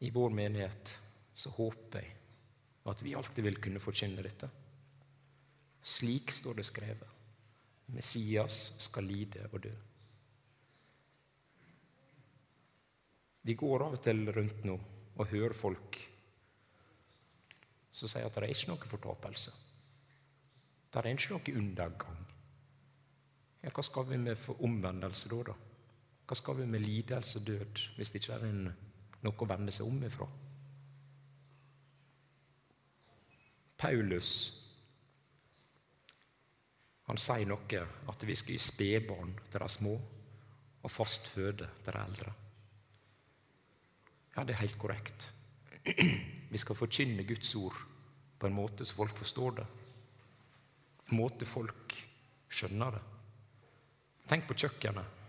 I 0.00 0.16
vår 0.16 0.32
menighet 0.40 0.98
så 1.44 1.52
håper 1.60 2.06
jeg 2.06 2.20
at 2.88 3.04
vi 3.04 3.18
alltid 3.20 3.52
vil 3.52 3.60
kunne 3.68 3.84
forkynne 3.84 4.24
dette. 4.24 4.48
Slik 5.84 6.32
står 6.32 6.62
det 6.62 6.72
skrevet. 6.72 7.18
Messias 7.92 8.72
skal 8.78 9.04
lide 9.04 9.48
og 9.52 9.62
dø. 9.64 9.72
Vi 13.42 13.54
går 13.58 13.82
av 13.82 13.96
og 13.96 14.02
til 14.04 14.28
rundt 14.30 14.64
nå 14.64 14.76
og 15.18 15.28
hører 15.32 15.56
folk 15.56 15.98
som 17.92 18.08
sier 18.08 18.24
at 18.24 18.36
det 18.38 18.46
er 18.46 18.54
ikke 18.54 18.70
noe 18.70 18.88
fortapelse. 18.88 19.52
Det 20.92 21.00
er 21.00 21.10
ikke 21.10 21.34
noe 21.34 21.58
undergang. 21.58 22.22
Ja, 23.62 23.70
hva 23.70 23.84
skal 23.84 24.08
vi 24.08 24.18
med 24.18 24.38
for 24.40 24.62
omvendelse 24.64 25.28
da? 25.30 25.42
da? 25.50 25.54
Hva 26.26 26.38
skal 26.38 26.58
vi 26.62 26.66
med 26.70 26.82
lidelse 26.82 27.38
og 27.38 27.46
død 27.46 27.84
hvis 27.96 28.10
det 28.10 28.22
ikke 28.22 28.38
er 28.38 28.48
noe 29.22 29.38
å 29.38 29.48
vende 29.48 29.74
seg 29.74 29.86
om 29.86 30.00
ifra. 30.06 30.26
Paulus 33.82 34.61
han 37.12 37.20
sier 37.20 37.44
noe 37.44 37.80
at 38.08 38.22
vi 38.24 38.34
skal 38.38 38.54
gi 38.56 38.62
spedbarn 38.64 39.34
til 39.52 39.60
de 39.60 39.68
små 39.68 39.92
og 40.82 40.90
fast 40.90 41.28
føde 41.28 41.66
til 41.84 41.92
de 41.92 42.00
eldre. 42.00 42.32
Ja, 44.32 44.44
det 44.48 44.54
er 44.54 44.62
helt 44.62 44.78
korrekt. 44.80 45.26
Vi 46.52 46.60
skal 46.60 46.78
forkynne 46.78 47.26
Guds 47.28 47.52
ord 47.60 47.76
på 48.40 48.48
en 48.48 48.56
måte 48.56 48.86
så 48.88 48.96
folk 48.96 49.20
forstår 49.20 49.58
det. 49.60 49.68
En 51.10 51.20
måte 51.20 51.44
folk 51.44 51.98
skjønner 52.48 52.96
det. 52.96 53.04
Tenk 54.32 54.48
på 54.48 54.56
kjøkkenet. 54.64 55.20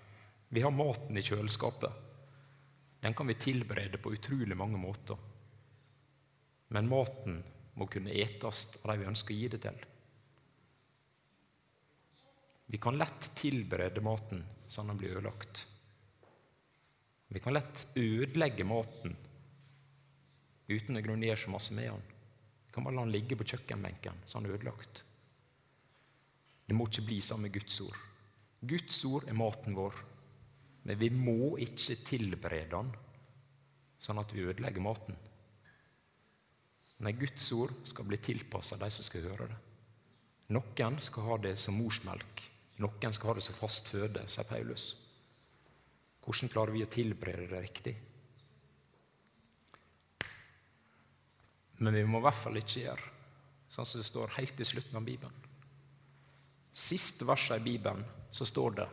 Vi 0.56 0.64
har 0.64 0.72
maten 0.72 1.20
i 1.20 1.26
kjøleskapet. 1.26 2.02
Den 3.04 3.14
kan 3.14 3.28
vi 3.28 3.36
tilberede 3.36 4.00
på 4.00 4.16
utrolig 4.16 4.56
mange 4.56 4.80
måter. 4.80 5.20
Men 6.72 6.88
maten 6.88 7.44
må 7.76 7.92
kunne 7.92 8.16
etes 8.16 8.70
av 8.80 8.94
de 8.94 9.02
vi 9.02 9.12
ønsker 9.12 9.36
å 9.36 9.42
gi 9.42 9.52
det 9.52 9.66
til. 9.68 9.90
Vi 12.66 12.80
kan 12.82 12.98
lett 12.98 13.30
tilberede 13.38 14.02
maten 14.02 14.44
sånn 14.72 14.90
den 14.92 15.00
blir 15.00 15.18
ødelagt. 15.18 15.66
Vi 17.34 17.42
kan 17.42 17.56
lett 17.56 17.88
ødelegge 17.98 18.66
maten 18.68 19.16
uten 20.68 20.98
å 20.98 21.04
grunngjøre 21.04 21.40
så 21.44 21.52
masse 21.54 21.76
med 21.76 21.90
den. 21.90 22.04
Vi 22.68 22.76
kan 22.76 22.86
bare 22.86 22.98
la 22.98 23.06
den 23.06 23.14
ligge 23.14 23.38
på 23.38 23.48
kjøkkenbenken 23.52 24.24
så 24.26 24.40
den 24.40 24.50
er 24.50 24.58
ødelagt. 24.58 25.04
Det 26.66 26.78
må 26.78 26.88
ikke 26.88 27.06
bli 27.10 27.20
sånn 27.22 27.44
med 27.44 27.54
Guds 27.54 27.82
ord. 27.84 28.00
Guds 28.64 29.02
ord 29.10 29.28
er 29.28 29.38
maten 29.38 29.76
vår. 29.76 29.98
Men 30.84 31.00
vi 31.00 31.10
må 31.16 31.56
ikke 31.64 32.00
tilberede 32.08 32.72
den 32.76 32.92
sånn 34.04 34.20
at 34.20 34.34
vi 34.36 34.44
ødelegger 34.44 34.84
maten. 34.84 35.16
Nei, 37.04 37.14
Guds 37.18 37.46
ord 37.56 37.74
skal 37.88 38.08
bli 38.08 38.20
tilpassa 38.22 38.78
de 38.80 38.90
som 38.92 39.06
skal 39.08 39.28
høre 39.30 39.48
det. 39.52 39.60
Noen 40.54 41.00
skal 41.02 41.28
ha 41.28 41.38
det 41.46 41.56
som 41.60 41.78
morsmelk, 41.80 42.44
noen 42.84 43.16
skal 43.16 43.32
ha 43.32 43.38
det 43.38 43.46
som 43.46 43.58
fast 43.58 43.90
føde, 43.92 44.26
sier 44.30 44.48
Paulus. 44.48 44.90
Hvordan 46.24 46.52
klarer 46.52 46.76
vi 46.76 46.84
å 46.86 46.92
tilberede 46.92 47.50
det 47.52 47.64
riktig? 47.64 47.96
Men 51.84 51.98
vi 51.98 52.04
må 52.08 52.22
i 52.22 52.28
hvert 52.28 52.40
fall 52.40 52.60
ikke 52.60 52.86
gjøre 52.86 53.10
sånn 53.74 53.88
som 53.90 54.00
det 54.00 54.08
står 54.08 54.36
helt 54.38 54.60
i 54.62 54.68
slutten 54.68 55.00
av 55.00 55.06
Bibelen. 55.08 55.50
Siste 56.74 57.26
verset 57.26 57.60
i 57.60 57.66
Bibelen 57.66 58.04
så 58.34 58.46
står 58.48 58.78
det 58.78 58.90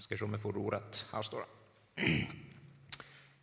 skal 0.00 0.14
jeg 0.14 0.20
se 0.22 0.26
om 0.26 0.34
jeg 0.34 0.40
får 0.40 0.54
det 0.56 0.60
ordrett. 0.64 1.00
Her 1.12 1.24
står 1.26 1.44
det. 1.44 2.06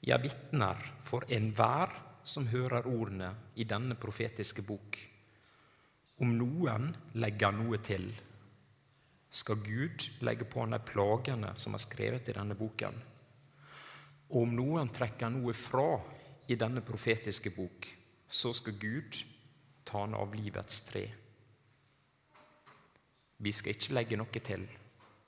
Jeg 0.07 0.23
vitner 0.23 0.79
for 1.05 1.25
enhver 1.33 1.93
som 2.27 2.47
hører 2.49 2.87
ordene 2.89 3.29
i 3.61 3.65
denne 3.69 3.97
profetiske 3.99 4.65
bok. 4.65 4.97
Om 6.17 6.33
noen 6.33 6.89
legger 7.21 7.53
noe 7.53 7.77
til, 7.85 8.09
skal 9.29 9.59
Gud 9.63 10.07
legge 10.23 10.47
på 10.47 10.63
han 10.63 10.75
de 10.75 10.79
plagene 10.83 11.53
som 11.59 11.75
er 11.75 11.83
skrevet 11.83 12.29
i 12.29 12.35
denne 12.37 12.55
boken. 12.57 12.95
Og 14.31 14.41
om 14.43 14.55
noen 14.55 14.91
trekker 14.91 15.31
noe 15.31 15.53
fra 15.55 15.97
i 16.51 16.55
denne 16.59 16.83
profetiske 16.83 17.51
bok, 17.55 17.87
så 18.27 18.53
skal 18.55 18.79
Gud 18.79 19.21
ta 19.87 20.03
han 20.03 20.15
av 20.15 20.35
livets 20.35 20.81
tre. 20.87 21.05
Vi 23.37 23.53
skal 23.53 23.75
ikke 23.75 23.95
legge 23.95 24.19
noe 24.19 24.43
til. 24.43 24.65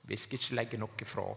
Vi 0.02 0.16
skal 0.18 0.40
ikke 0.40 0.56
legge 0.58 0.80
noe 0.80 1.06
fra, 1.06 1.28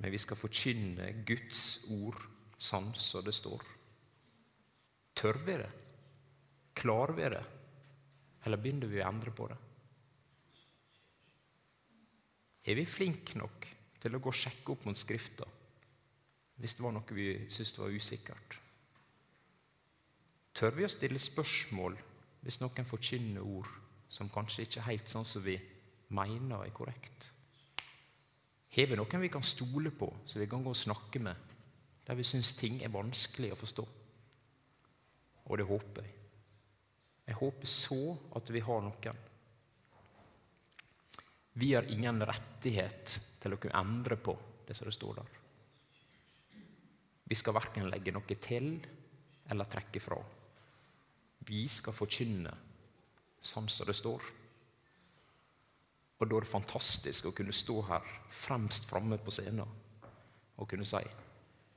men 0.00 0.12
vi 0.12 0.20
skal 0.20 0.40
forkynne 0.40 1.12
Guds 1.28 1.84
ord 1.94 2.18
sånn 2.58 2.90
som 2.98 3.24
det 3.24 3.34
står. 3.36 3.62
Tør 5.14 5.38
vi 5.46 5.58
det? 5.60 5.70
Klarer 6.74 7.14
vi 7.14 7.28
det? 7.36 7.44
Eller 8.44 8.60
begynner 8.60 8.90
vi 8.90 9.00
å 9.00 9.06
endre 9.06 9.32
på 9.32 9.46
det? 9.48 9.60
Er 12.64 12.78
vi 12.78 12.86
flinke 12.88 13.36
nok 13.38 13.66
til 14.00 14.16
å 14.16 14.20
gå 14.22 14.30
og 14.32 14.38
sjekke 14.38 14.72
opp 14.72 14.86
mot 14.88 14.98
Skrifta 14.98 15.48
hvis 16.62 16.76
det 16.78 16.84
var 16.84 16.92
noe 16.94 17.16
vi 17.16 17.32
syntes 17.50 17.74
var 17.80 17.92
usikkert? 17.92 18.56
Tør 20.54 20.76
vi 20.76 20.86
å 20.86 20.92
stille 20.92 21.18
spørsmål 21.18 21.98
hvis 22.44 22.60
noen 22.62 22.86
forkynner 22.86 23.42
ord 23.42 23.68
som 24.12 24.30
kanskje 24.30 24.68
ikke 24.68 24.80
er 24.80 24.90
helt 24.92 25.10
sånn 25.10 25.26
som 25.26 25.42
vi 25.44 25.56
mener 26.14 26.62
er 26.62 26.72
korrekt? 26.76 27.30
Har 28.74 28.88
vi 28.90 28.98
noen 28.98 29.22
vi 29.22 29.32
kan 29.34 29.44
stole 29.46 29.90
på, 29.94 30.08
som 30.26 30.40
vi 30.40 30.48
kan 30.50 30.62
gå 30.64 30.72
og 30.72 30.78
snakke 30.78 31.20
med, 31.22 31.52
der 32.06 32.16
vi 32.18 32.26
syns 32.26 32.54
ting 32.58 32.80
er 32.82 32.94
vanskelig 32.94 33.52
å 33.54 33.58
forstå? 33.60 33.84
Og 35.44 35.60
det 35.60 35.66
håper 35.68 36.06
jeg. 36.06 36.14
Jeg 37.28 37.38
håper 37.40 37.70
så 37.70 38.00
at 38.36 38.50
vi 38.52 38.62
har 38.64 38.82
noen. 38.84 39.20
Vi 41.54 41.74
har 41.74 41.86
ingen 41.86 42.22
rettighet 42.26 43.18
til 43.42 43.54
å 43.54 43.58
kunne 43.62 43.78
endre 43.78 44.18
på 44.18 44.34
det 44.66 44.74
som 44.74 44.88
det 44.88 44.94
står 44.96 45.20
der. 45.20 45.34
Vi 47.24 47.36
skal 47.38 47.56
verken 47.56 47.88
legge 47.88 48.12
noe 48.12 48.38
til 48.42 48.72
eller 49.50 49.70
trekke 49.70 50.02
fra. 50.02 50.18
Vi 51.46 51.64
skal 51.68 51.96
forkynne 51.96 52.52
sånn 53.44 53.68
som 53.68 53.88
det 53.88 53.96
står. 53.96 54.26
Og 56.18 56.28
da 56.30 56.36
er 56.36 56.46
det 56.46 56.50
fantastisk 56.50 57.28
å 57.28 57.34
kunne 57.36 57.54
stå 57.54 57.80
her 57.90 58.12
fremst 58.32 58.88
framme 58.88 59.18
på 59.20 59.34
scenen 59.34 59.80
og 60.54 60.68
kunne 60.70 60.86
si 60.88 61.02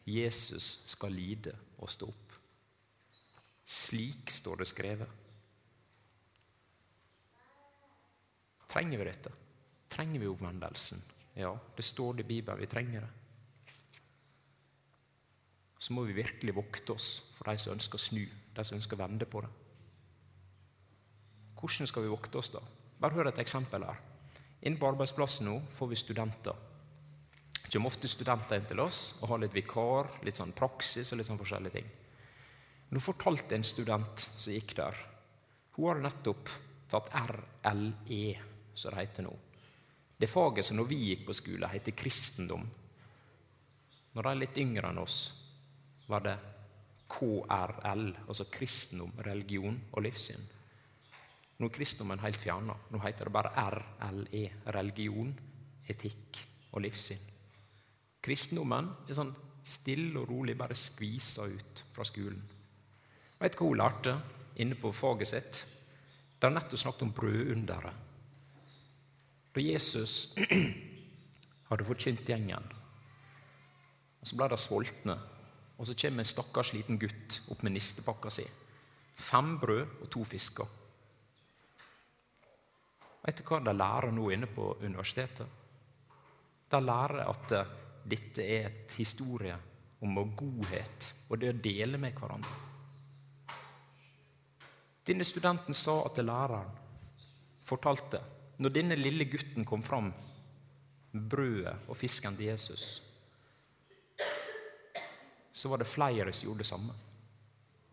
Jesus 0.08 0.68
skal 0.88 1.12
lide 1.12 1.52
og 1.82 1.90
stå 1.92 2.08
opp. 2.08 2.36
Slik 3.68 4.32
står 4.32 4.62
det 4.62 4.70
skrevet. 4.70 5.34
Trenger 8.72 9.02
vi 9.02 9.10
dette? 9.10 9.34
Trenger 9.98 10.22
vi 10.22 10.28
omvendelsen? 10.30 11.02
Ja, 11.34 11.58
det 11.76 11.84
står 11.84 12.14
det 12.14 12.28
i 12.28 12.28
Bibelen. 12.28 12.60
Vi 12.62 12.70
trenger 12.70 13.02
det. 13.02 13.10
Så 15.80 15.94
må 15.94 16.04
vi 16.06 16.14
virkelig 16.14 16.54
vokte 16.54 16.94
oss 16.94 17.08
for 17.34 17.50
de 17.50 17.58
som 17.58 17.74
ønsker 17.74 17.98
å 17.98 18.04
snu, 18.04 18.22
de 18.28 18.66
som 18.66 18.78
ønsker 18.78 18.94
å 18.98 19.02
vende 19.02 19.26
på 19.26 19.42
det. 19.42 19.50
Hvordan 21.58 21.90
skal 21.90 22.06
vi 22.06 22.12
vokte 22.14 22.38
oss 22.38 22.52
da? 22.54 22.62
Bare 23.02 23.18
hør 23.18 23.32
et 23.32 23.42
eksempel 23.42 23.88
her. 23.88 23.98
Inne 24.70 24.78
på 24.78 24.90
arbeidsplassen 24.92 25.50
nå 25.50 25.56
får 25.80 25.90
vi 25.90 26.00
studenter. 26.04 26.62
Det 27.58 27.74
kommer 27.74 27.90
ofte 27.90 28.10
studenter 28.10 28.62
inn 28.62 28.70
til 28.70 28.84
oss 28.86 29.02
og 29.22 29.32
har 29.34 29.42
litt 29.42 29.58
vikar, 29.58 30.14
litt 30.30 30.38
sånn 30.38 30.54
praksis 30.58 31.10
og 31.10 31.18
litt 31.20 31.30
sånn 31.30 31.42
forskjellige 31.42 31.80
ting. 31.80 31.90
Nå 32.94 33.02
fortalte 33.02 33.58
en 33.58 33.66
student 33.66 34.28
som 34.30 34.54
gikk 34.54 34.78
der, 34.78 35.02
hun 35.74 35.90
har 35.90 36.06
nettopp 36.06 36.54
tatt 36.90 37.10
RLE, 37.34 38.38
som 38.78 38.94
det 38.94 39.02
heter 39.02 39.26
nå. 39.26 39.34
Det 40.18 40.30
faget 40.30 40.66
som 40.66 40.80
når 40.80 40.90
vi 40.90 40.98
gikk 41.12 41.26
på 41.28 41.36
skole, 41.38 41.70
heter 41.70 41.96
kristendom. 41.98 42.64
Når 44.14 44.26
de 44.26 44.32
er 44.32 44.40
litt 44.42 44.58
yngre 44.58 44.90
enn 44.90 45.02
oss, 45.02 45.18
var 46.10 46.24
det 46.26 46.38
KRL, 47.08 48.08
altså 48.26 48.48
kristendom, 48.52 49.14
religion 49.26 49.78
og 49.94 50.04
livssyn. 50.04 50.48
Nå 51.58 51.66
er 51.66 51.74
kristendommen 51.74 52.22
helt 52.22 52.38
fjerna. 52.38 52.76
Nå 52.94 53.02
heter 53.02 53.30
det 53.30 53.34
bare 53.34 53.54
RLE, 53.74 54.44
religion, 54.76 55.32
etikk 55.90 56.42
og 56.74 56.84
livssyn. 56.86 57.22
Kristendommen 58.22 58.92
er 59.08 59.18
sånn 59.18 59.34
stille 59.68 60.22
og 60.22 60.30
rolig 60.30 60.58
bare 60.58 60.78
skvisa 60.78 61.48
ut 61.50 61.84
fra 61.96 62.06
skolen. 62.08 62.42
Vet 63.38 63.56
du 63.56 63.62
hva 63.62 63.70
hun 63.70 63.82
lærte 63.82 64.14
inne 64.62 64.78
på 64.78 64.94
faget 64.96 65.32
sitt? 65.32 65.64
Det 66.38 66.46
har 66.46 66.54
nettopp 66.54 66.82
snakket 66.82 67.08
om 67.08 67.16
brødunderet. 67.18 68.07
Da 69.58 69.62
Jesus 69.62 70.36
hadde 71.70 71.86
forkynt 71.88 72.28
gjengen, 72.30 72.66
og 74.22 74.30
så 74.30 74.38
ble 74.38 74.48
de 74.52 74.60
sultne, 74.62 75.16
og 75.82 75.88
så 75.90 75.96
kommer 75.98 76.22
en 76.22 76.30
stakkars 76.30 76.76
liten 76.76 77.00
gutt 77.02 77.40
opp 77.50 77.64
med 77.66 77.74
nistepakka 77.74 78.30
si. 78.36 78.46
Fem 79.18 79.56
brød 79.58 79.96
og 80.04 80.12
to 80.14 80.22
fisker. 80.30 80.70
Vet 83.26 83.42
du 83.42 83.44
hva 83.50 83.64
de 83.66 83.74
lærer 83.74 84.14
nå 84.14 84.30
inne 84.38 84.52
på 84.54 84.70
universitetet? 84.84 85.50
De 86.70 86.84
lærer 86.86 87.26
at 87.26 87.58
eh, 87.58 87.76
dette 88.14 88.46
er 88.46 88.70
et 88.70 88.98
historie 89.02 89.58
om 90.06 90.22
godhet 90.38 91.12
og 91.32 91.42
det 91.42 91.56
å 91.56 91.60
dele 91.66 91.98
med 91.98 92.14
hverandre. 92.14 92.62
Denne 95.02 95.26
studenten 95.26 95.74
sa 95.74 96.04
at 96.06 96.22
læreren 96.22 96.76
fortalte 97.66 98.22
når 98.58 98.74
denne 98.74 98.98
lille 98.98 99.28
gutten 99.30 99.66
kom 99.66 99.84
fram 99.86 100.12
med 101.14 101.28
brødet 101.30 101.76
og 101.88 101.98
fisken 101.98 102.38
til 102.38 102.50
Jesus, 102.52 102.86
så 105.58 105.70
var 105.70 105.82
det 105.82 105.90
flere 105.90 106.34
som 106.34 106.50
gjorde 106.50 106.64
det 106.64 106.70
samme. 106.70 106.94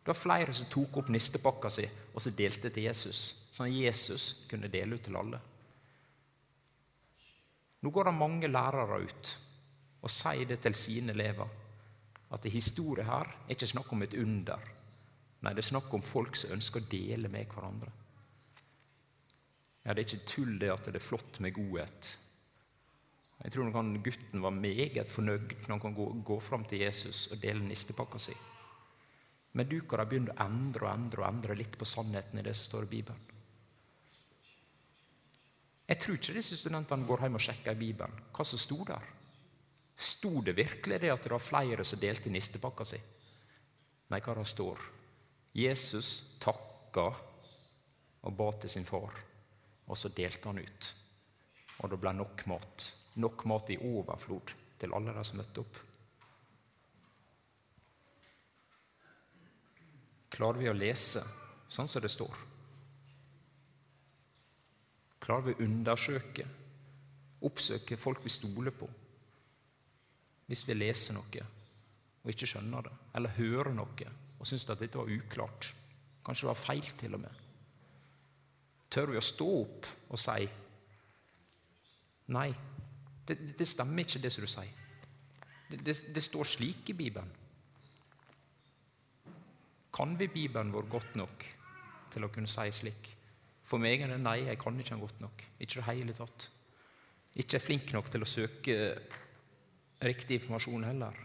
Det 0.05 0.12
var 0.12 0.20
flere 0.20 0.53
som 0.53 0.68
tok 0.68 0.98
opp 1.00 1.09
nistepakka 1.09 1.70
si 1.72 1.85
og 2.12 2.20
så 2.20 2.33
delte 2.37 2.68
til 2.68 2.85
Jesus, 2.85 3.20
sånn 3.55 3.70
at 3.70 3.79
Jesus 3.87 4.27
kunne 4.50 4.68
dele 4.72 4.98
ut 4.98 5.05
til 5.07 5.16
alle. 5.16 5.40
Nå 7.81 7.92
går 7.92 8.09
det 8.09 8.16
mange 8.16 8.48
lærere 8.48 9.00
ut 9.05 9.33
og 10.05 10.12
sier 10.12 10.48
det 10.48 10.61
til 10.64 10.77
sine 10.77 11.12
elever. 11.16 11.48
At 12.33 12.44
historie 12.53 13.05
her 13.05 13.29
er 13.29 13.53
ikke 13.55 13.68
snakk 13.68 13.92
om 13.92 14.05
et 14.05 14.16
under. 14.20 14.61
Nei, 15.44 15.53
det 15.53 15.61
er 15.64 15.68
snakk 15.72 15.92
om 15.96 16.05
folk 16.05 16.37
som 16.37 16.53
ønsker 16.57 16.81
å 16.81 16.88
dele 16.90 17.29
med 17.33 17.48
hverandre. 17.53 17.92
Ja, 19.85 19.92
Det 19.92 20.01
er 20.01 20.16
ikke 20.16 20.33
tull 20.33 20.59
det 20.59 20.70
at 20.73 20.87
det 20.88 20.97
er 20.97 21.05
flott 21.05 21.40
med 21.44 21.53
godhet. 21.53 22.18
Jeg 23.44 23.53
tror 23.53 23.66
nok 23.66 23.75
han 23.77 24.03
gutten 24.03 24.42
var 24.42 24.55
meget 24.57 25.11
fornøyd 25.12 25.53
når 25.66 25.73
han 25.75 25.81
kan 25.81 25.94
gå, 25.94 26.07
gå 26.25 26.40
fram 26.40 26.64
til 26.64 26.81
Jesus 26.81 27.27
og 27.33 27.42
dele 27.42 27.64
nistepakka 27.66 28.18
si. 28.18 28.37
Men 29.53 29.68
du 29.68 29.81
kan 29.87 30.07
begynne 30.09 30.33
å 30.33 30.47
endre 30.47 30.87
og 30.87 30.94
endre 30.94 31.23
og 31.23 31.29
endre 31.29 31.57
litt 31.59 31.77
på 31.79 31.87
sannheten 31.87 32.40
i 32.40 32.44
det 32.47 32.55
som 32.57 32.70
står 32.70 32.87
i 32.87 32.92
Bibelen. 32.94 33.27
Jeg 35.85 36.01
tror 36.01 36.16
ikke 36.16 36.38
disse 36.38 36.57
studentene 36.57 37.05
går 37.05 37.27
hjem 37.27 37.37
og 37.37 37.44
sjekker 37.44 37.77
i 37.77 37.83
Bibelen 37.83 38.25
hva 38.33 38.47
som 38.49 38.59
sto 38.59 38.81
der. 38.88 39.12
Sto 39.94 40.40
det 40.42 40.57
virkelig 40.57 41.03
det 41.03 41.12
at 41.12 41.23
det 41.23 41.35
var 41.35 41.44
flere 41.44 41.85
som 41.85 42.01
delte 42.01 42.33
nistepakka 42.33 42.87
si? 42.88 42.99
Nei, 44.11 44.20
hva 44.25 44.35
det 44.38 44.49
står? 44.49 44.81
Jesus 45.55 46.16
takka 46.42 47.07
og 48.25 48.35
ba 48.35 48.51
til 48.57 48.73
sin 48.73 48.88
far. 48.88 49.12
Og 49.88 49.99
så 49.99 50.11
delte 50.14 50.49
han 50.49 50.61
ut. 50.62 50.90
Og 51.83 51.90
det 51.90 51.99
ble 52.01 52.14
nok 52.16 52.47
mat. 52.51 52.87
Nok 53.20 53.44
mat 53.51 53.70
i 53.70 53.79
overflod 53.79 54.55
til 54.81 54.94
alle 54.97 55.14
de 55.14 55.25
som 55.27 55.40
møtte 55.40 55.62
opp. 55.62 55.79
Klarer 60.35 60.59
vi 60.59 60.70
å 60.70 60.75
lese 60.75 61.23
sånn 61.70 61.90
som 61.90 62.03
det 62.03 62.11
står? 62.11 62.40
Klarer 65.25 65.47
vi 65.47 65.55
å 65.55 65.64
undersøke, 65.64 66.47
oppsøke 67.47 67.97
folk 68.01 68.25
vi 68.25 68.33
stoler 68.35 68.75
på? 68.75 68.88
Hvis 70.51 70.64
vi 70.68 70.77
leser 70.77 71.16
noe 71.16 71.47
og 72.25 72.33
ikke 72.33 72.49
skjønner 72.49 72.85
det, 72.85 72.92
eller 73.16 73.37
hører 73.38 73.73
noe 73.77 74.11
og 74.40 74.49
syns 74.49 74.66
at 74.68 74.81
dette 74.81 74.99
var 74.99 75.12
uklart, 75.12 75.70
kanskje 76.25 76.44
det 76.44 76.51
var 76.51 76.61
feil 76.61 76.90
til 77.01 77.16
og 77.16 77.23
med, 77.23 77.44
Tør 78.95 79.11
vi 79.11 79.19
å 79.19 79.25
stå 79.25 79.47
opp 79.63 79.89
og 80.15 80.21
si 80.21 80.45
Nei, 82.35 82.49
det, 83.29 83.35
det 83.59 83.67
stemmer 83.69 84.05
ikke, 84.05 84.21
det 84.23 84.31
som 84.33 84.45
du 84.47 84.49
sier. 84.49 84.71
Det, 85.69 85.81
det, 85.85 85.95
det, 86.15 86.23
står 86.25 86.49
slik 86.49 86.89
i 86.89 86.97
Bibelen. 86.97 87.29
Kan 89.93 90.15
vi 90.17 90.31
Bibelen 90.33 90.73
vår 90.73 90.89
godt 90.89 91.19
nok 91.21 91.45
til 92.15 92.25
å 92.25 92.31
kunne 92.33 92.49
si 92.49 92.65
slik? 92.73 93.11
For 93.69 93.83
meg 93.83 94.07
er 94.07 94.15
det 94.15 94.23
nei, 94.23 94.39
jeg 94.47 94.61
kan 94.63 94.81
ikke 94.81 94.95
den 94.95 95.05
godt 95.05 95.21
nok. 95.21 95.45
Ikke 95.59 95.83
det 95.83 95.87
hele 95.91 96.17
tatt. 96.17 96.49
Ikke 97.37 97.61
er 97.61 97.67
flink 97.67 97.93
nok 97.93 98.09
til 98.15 98.25
å 98.25 98.31
søke 98.31 98.81
riktig 100.05 100.41
informasjon 100.41 100.89
heller. 100.89 101.21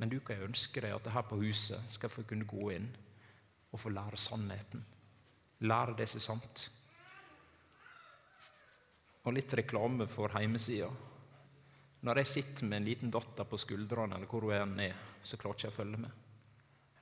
Men 0.00 0.12
du 0.12 0.20
kan 0.24 0.44
ønske 0.44 0.84
deg 0.84 0.96
at 0.96 1.08
det 1.08 1.16
her 1.16 1.28
på 1.28 1.40
huset 1.40 1.96
skal 1.96 2.12
få 2.12 2.28
kunne 2.28 2.48
gå 2.48 2.72
inn 2.76 2.92
og 3.70 3.80
få 3.80 3.92
lære 3.92 4.20
sannheten 4.20 4.84
Lære 5.60 5.96
det 5.98 6.08
som 6.08 6.20
er 6.20 6.24
sant. 6.24 6.64
Og 9.28 9.34
litt 9.36 9.52
reklame 9.58 10.06
for 10.08 10.32
heimesida. 10.32 10.88
Når 12.00 12.22
jeg 12.22 12.30
sitter 12.30 12.68
med 12.68 12.80
en 12.80 12.88
liten 12.88 13.12
datter 13.12 13.44
på 13.44 13.58
skuldrene, 13.60 14.16
eller 14.16 14.30
hvor 14.30 14.46
hun 14.48 14.80
er, 14.80 14.96
så 15.22 15.36
klarer 15.36 15.58
ikke 15.58 15.66
jeg 15.68 15.74
å 15.74 15.76
følge 15.76 16.00
med. 16.00 16.26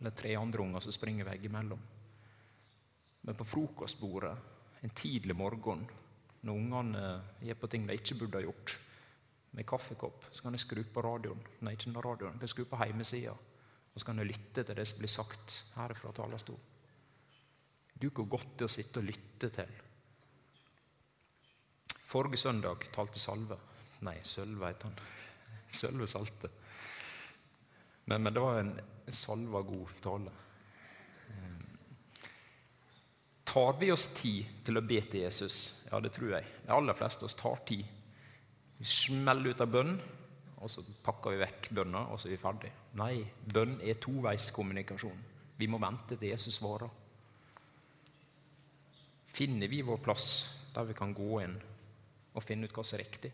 Eller 0.00 0.14
tre 0.18 0.34
andre 0.38 0.64
unger 0.64 0.82
som 0.82 0.94
springer 0.94 1.28
veggimellom. 1.28 1.84
Men 3.22 3.38
på 3.38 3.46
frokostbordet 3.46 4.34
en 4.82 4.94
tidlig 4.94 5.36
morgen, 5.38 5.86
når 6.42 6.54
ungene 6.54 7.04
gjør 7.42 7.60
på 7.62 7.70
ting 7.70 7.86
de 7.86 7.96
ikke 7.98 8.18
burde 8.18 8.40
ha 8.40 8.46
gjort, 8.46 8.74
med 9.54 9.66
kaffekopp, 9.66 10.26
så 10.30 10.44
kan 10.44 10.54
jeg 10.54 10.62
skru 10.62 10.82
på 10.92 11.02
radioen. 11.02 11.40
Nei, 11.64 11.72
ikke 11.74 11.94
radioen, 12.04 12.34
jeg 12.36 12.42
kan 12.42 12.52
skru 12.52 12.66
på 12.68 12.80
heimesida. 12.82 13.32
Og 13.94 14.00
så 14.00 14.10
kan 14.10 14.20
jeg 14.20 14.28
lytte 14.32 14.62
til 14.62 14.76
det 14.76 14.84
som 14.86 15.00
blir 15.00 15.10
sagt 15.10 15.62
her 15.74 15.94
fra 15.98 16.12
talerstolen. 16.14 16.77
Du, 18.00 18.08
hvor 18.14 18.28
godt 18.30 18.60
er 18.62 18.68
å 18.68 18.72
sitte 18.72 19.00
og 19.00 19.08
lytte 19.08 19.50
til. 19.54 19.78
Forrige 22.08 22.40
søndag 22.40 22.86
talte 22.94 23.20
Salve. 23.20 23.58
Nei, 24.06 24.16
Sølve 24.24 24.70
het 24.70 24.84
han. 24.86 24.94
Sølve 25.68 26.06
Salte. 26.08 26.50
Men, 28.08 28.22
men, 28.22 28.32
det 28.32 28.40
var 28.40 28.60
en 28.62 28.76
salva 29.12 29.60
god 29.66 29.96
tale. 30.04 30.30
Tar 33.48 33.74
vi 33.80 33.90
oss 33.92 34.06
tid 34.16 34.62
til 34.64 34.76
å 34.76 34.84
be 34.84 35.00
til 35.08 35.24
Jesus? 35.24 35.58
Ja, 35.88 36.00
det 36.04 36.12
tror 36.16 36.34
jeg. 36.36 36.46
De 36.66 36.72
aller 36.72 36.96
fleste 36.96 37.24
av 37.24 37.30
oss 37.30 37.36
tar 37.36 37.60
tid. 37.68 37.84
Vi 38.78 38.86
smeller 38.88 39.52
ut 39.52 39.64
av 39.64 39.72
bønn, 39.72 39.94
og 40.60 40.70
så 40.72 40.84
pakker 41.04 41.34
vi 41.34 41.42
vekk 41.42 41.68
bønna, 41.80 42.04
og 42.12 42.20
så 42.20 42.28
er 42.28 42.36
vi 42.36 42.40
ferdig. 42.42 42.72
Nei, 43.00 43.12
bønn 43.52 43.78
er 43.80 44.00
toveiskommunikasjon. 44.04 45.20
Vi 45.58 45.68
må 45.68 45.80
vente 45.82 46.16
til 46.16 46.30
Jesus 46.30 46.60
svarer 46.60 46.92
finner 49.38 49.70
vi 49.70 49.82
vår 49.86 50.00
plass 50.02 50.30
der 50.74 50.88
vi 50.88 50.96
kan 50.98 51.14
gå 51.14 51.42
inn 51.44 51.54
og 52.34 52.42
finne 52.42 52.66
ut 52.66 52.74
hva 52.74 52.82
som 52.86 52.98
er 52.98 53.04
riktig. 53.04 53.30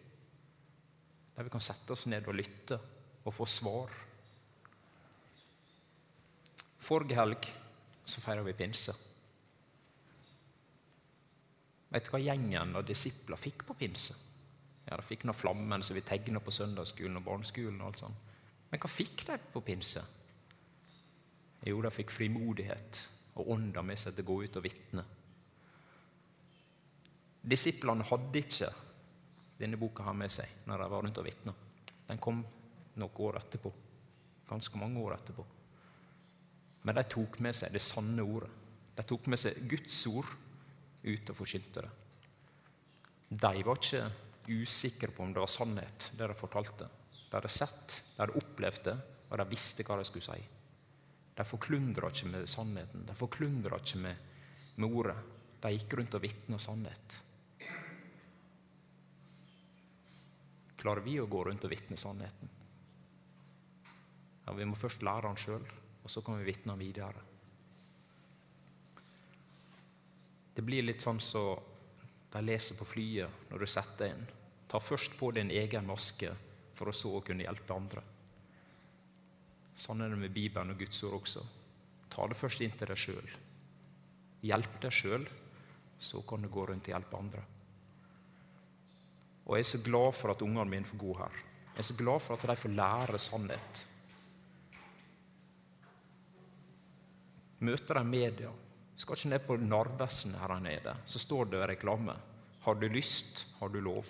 Der 1.34 1.46
vi 1.46 1.52
kan 1.52 1.64
sette 1.64 1.94
oss 1.94 2.04
ned 2.12 2.28
og 2.28 2.36
lytte 2.36 2.78
og 3.24 3.32
få 3.32 3.46
svar. 3.48 3.94
Forrige 6.84 7.16
helg 7.16 7.48
så 8.04 8.20
feira 8.20 8.44
vi 8.44 8.52
pinse. 8.56 8.92
Vet 11.94 12.04
du 12.04 12.12
hva 12.12 12.20
gjengen 12.20 12.76
og 12.76 12.86
disipler 12.88 13.40
fikk 13.40 13.64
på 13.68 13.76
pinse? 13.80 14.16
Ja, 14.84 14.98
De 14.98 15.06
fikk 15.06 15.24
noen 15.24 15.38
flammen 15.38 15.82
som 15.86 15.96
vi 15.96 16.04
tegna 16.04 16.42
på 16.44 16.52
søndagsskolen 16.52 17.16
og 17.16 17.24
barneskolen. 17.24 17.80
og 17.80 17.86
alt 17.86 18.02
sånt. 18.02 18.32
Men 18.70 18.80
hva 18.80 18.90
fikk 18.90 19.24
de 19.30 19.38
på 19.52 19.62
pinse? 19.64 20.02
Jo, 21.64 21.80
de 21.80 21.90
fikk 21.90 22.10
frimodighet 22.12 23.08
og 23.40 23.54
ånda 23.56 23.82
med 23.82 23.98
seg 23.98 24.14
til 24.14 24.26
å 24.26 24.32
gå 24.32 24.42
ut 24.44 24.56
og 24.60 24.66
vitne. 24.66 25.04
Disiplene 27.44 28.06
hadde 28.08 28.40
ikke 28.40 28.70
denne 29.58 29.78
boka 29.80 30.04
her 30.06 30.16
med 30.16 30.32
seg 30.32 30.64
når 30.68 30.80
de 30.80 30.90
var 30.92 31.04
rundt 31.04 31.20
og 31.20 31.26
vitna. 31.26 31.54
Den 32.08 32.20
kom 32.22 32.40
noen 32.94 33.20
år 33.26 33.38
etterpå. 33.40 33.72
Ganske 34.48 34.80
mange 34.80 35.00
år 35.00 35.16
etterpå. 35.18 35.44
Men 36.84 36.98
de 36.98 37.04
tok 37.08 37.40
med 37.44 37.56
seg 37.56 37.72
det 37.72 37.82
sanne 37.84 38.24
ordet. 38.24 38.50
De 38.94 39.04
tok 39.08 39.28
med 39.32 39.40
seg 39.40 39.60
Guds 39.68 40.02
ord 40.10 40.28
ut 41.04 41.30
og 41.32 41.38
forkynte 41.38 41.84
det. 41.84 41.92
De 43.34 43.64
var 43.66 43.80
ikke 43.80 44.04
usikre 44.48 45.10
på 45.10 45.24
om 45.24 45.32
det 45.34 45.42
var 45.42 45.50
sannhet, 45.50 46.10
det 46.16 46.28
de 46.28 46.36
fortalte. 46.38 46.88
De 47.14 47.32
hadde 47.32 47.50
sett, 47.52 48.00
de 48.14 48.20
hadde 48.20 48.36
opplevd 48.38 48.84
det, 48.86 48.94
og 49.30 49.40
de 49.40 49.46
visste 49.50 49.86
hva 49.86 49.96
de 49.98 50.06
skulle 50.06 50.26
si. 50.26 50.44
De 51.34 51.46
forklundra 51.48 52.10
ikke 52.12 52.30
med 52.30 52.48
sannheten, 52.50 53.06
de 53.08 53.16
forklundra 53.18 53.80
ikke 53.80 54.02
med, 54.04 54.34
med 54.76 54.98
ordet. 55.00 55.16
De 55.64 55.72
gikk 55.72 55.96
rundt 55.98 56.14
og 56.14 56.22
vitna 56.22 56.60
sannhet. 56.60 57.18
Klarer 60.84 61.00
vi 61.00 61.16
å 61.16 61.28
gå 61.30 61.46
rundt 61.48 61.64
og 61.64 61.72
vitne 61.72 61.96
sannheten? 61.96 62.50
Ja, 64.44 64.52
Vi 64.52 64.66
må 64.68 64.76
først 64.76 65.00
lære 65.00 65.30
den 65.30 65.38
sjøl, 65.40 65.64
og 66.04 66.10
så 66.12 66.20
kan 66.20 66.36
vi 66.36 66.44
vitne 66.44 66.74
den 66.74 66.82
videre. 66.82 67.22
Det 70.54 70.62
blir 70.62 70.84
litt 70.84 71.00
sånn 71.00 71.16
som 71.24 71.30
så 71.30 71.62
de 72.34 72.42
leser 72.44 72.76
på 72.76 72.84
flyet 72.84 73.48
når 73.48 73.64
du 73.64 73.66
setter 73.70 74.12
inn. 74.12 74.26
Ta 74.68 74.80
først 74.82 75.16
på 75.16 75.30
din 75.32 75.50
egen 75.54 75.86
maske 75.86 76.34
for 76.74 76.90
å 76.90 76.94
så 76.94 77.14
å 77.16 77.22
kunne 77.24 77.46
hjelpe 77.46 77.74
andre. 77.74 78.02
Sånn 79.74 80.04
er 80.04 80.12
det 80.12 80.20
med 80.20 80.34
Bibelen 80.34 80.74
og 80.74 80.84
Guds 80.84 81.00
ord 81.06 81.16
også. 81.22 81.42
Ta 82.12 82.28
det 82.28 82.38
først 82.38 82.60
inn 82.60 82.76
til 82.76 82.90
deg 82.90 83.00
sjøl. 83.00 83.34
Hjelp 84.44 84.80
deg 84.82 84.94
sjøl, 84.94 85.26
så 85.98 86.20
kan 86.28 86.44
du 86.44 86.52
gå 86.52 86.66
rundt 86.68 86.90
og 86.90 86.92
hjelpe 86.92 87.18
andre. 87.18 87.42
Og 89.44 89.56
jeg 89.56 89.64
er 89.66 89.72
så 89.72 89.82
glad 89.84 90.12
for 90.16 90.32
at 90.32 90.42
ungene 90.42 90.70
mine 90.70 90.88
får 90.88 91.00
gå 91.00 91.16
her. 91.18 91.40
Jeg 91.74 91.82
er 91.82 91.88
så 91.88 91.96
glad 91.98 92.20
for 92.20 92.34
at 92.34 92.46
de 92.48 92.56
får 92.56 92.76
lære 92.78 93.18
sannhet. 93.18 93.86
Møter 97.64 97.98
de 97.98 98.04
media, 98.04 98.50
skal 98.96 99.18
ikke 99.18 99.32
ned 99.32 99.42
på 99.46 99.56
Narvesen 99.56 100.36
her 100.38 100.58
nede, 100.60 100.94
så 101.04 101.18
står 101.18 101.50
det 101.50 101.68
reklame. 101.68 102.14
Har 102.64 102.74
du 102.74 102.86
lyst, 102.88 103.46
har 103.58 103.68
du 103.68 103.80
lov. 103.80 104.04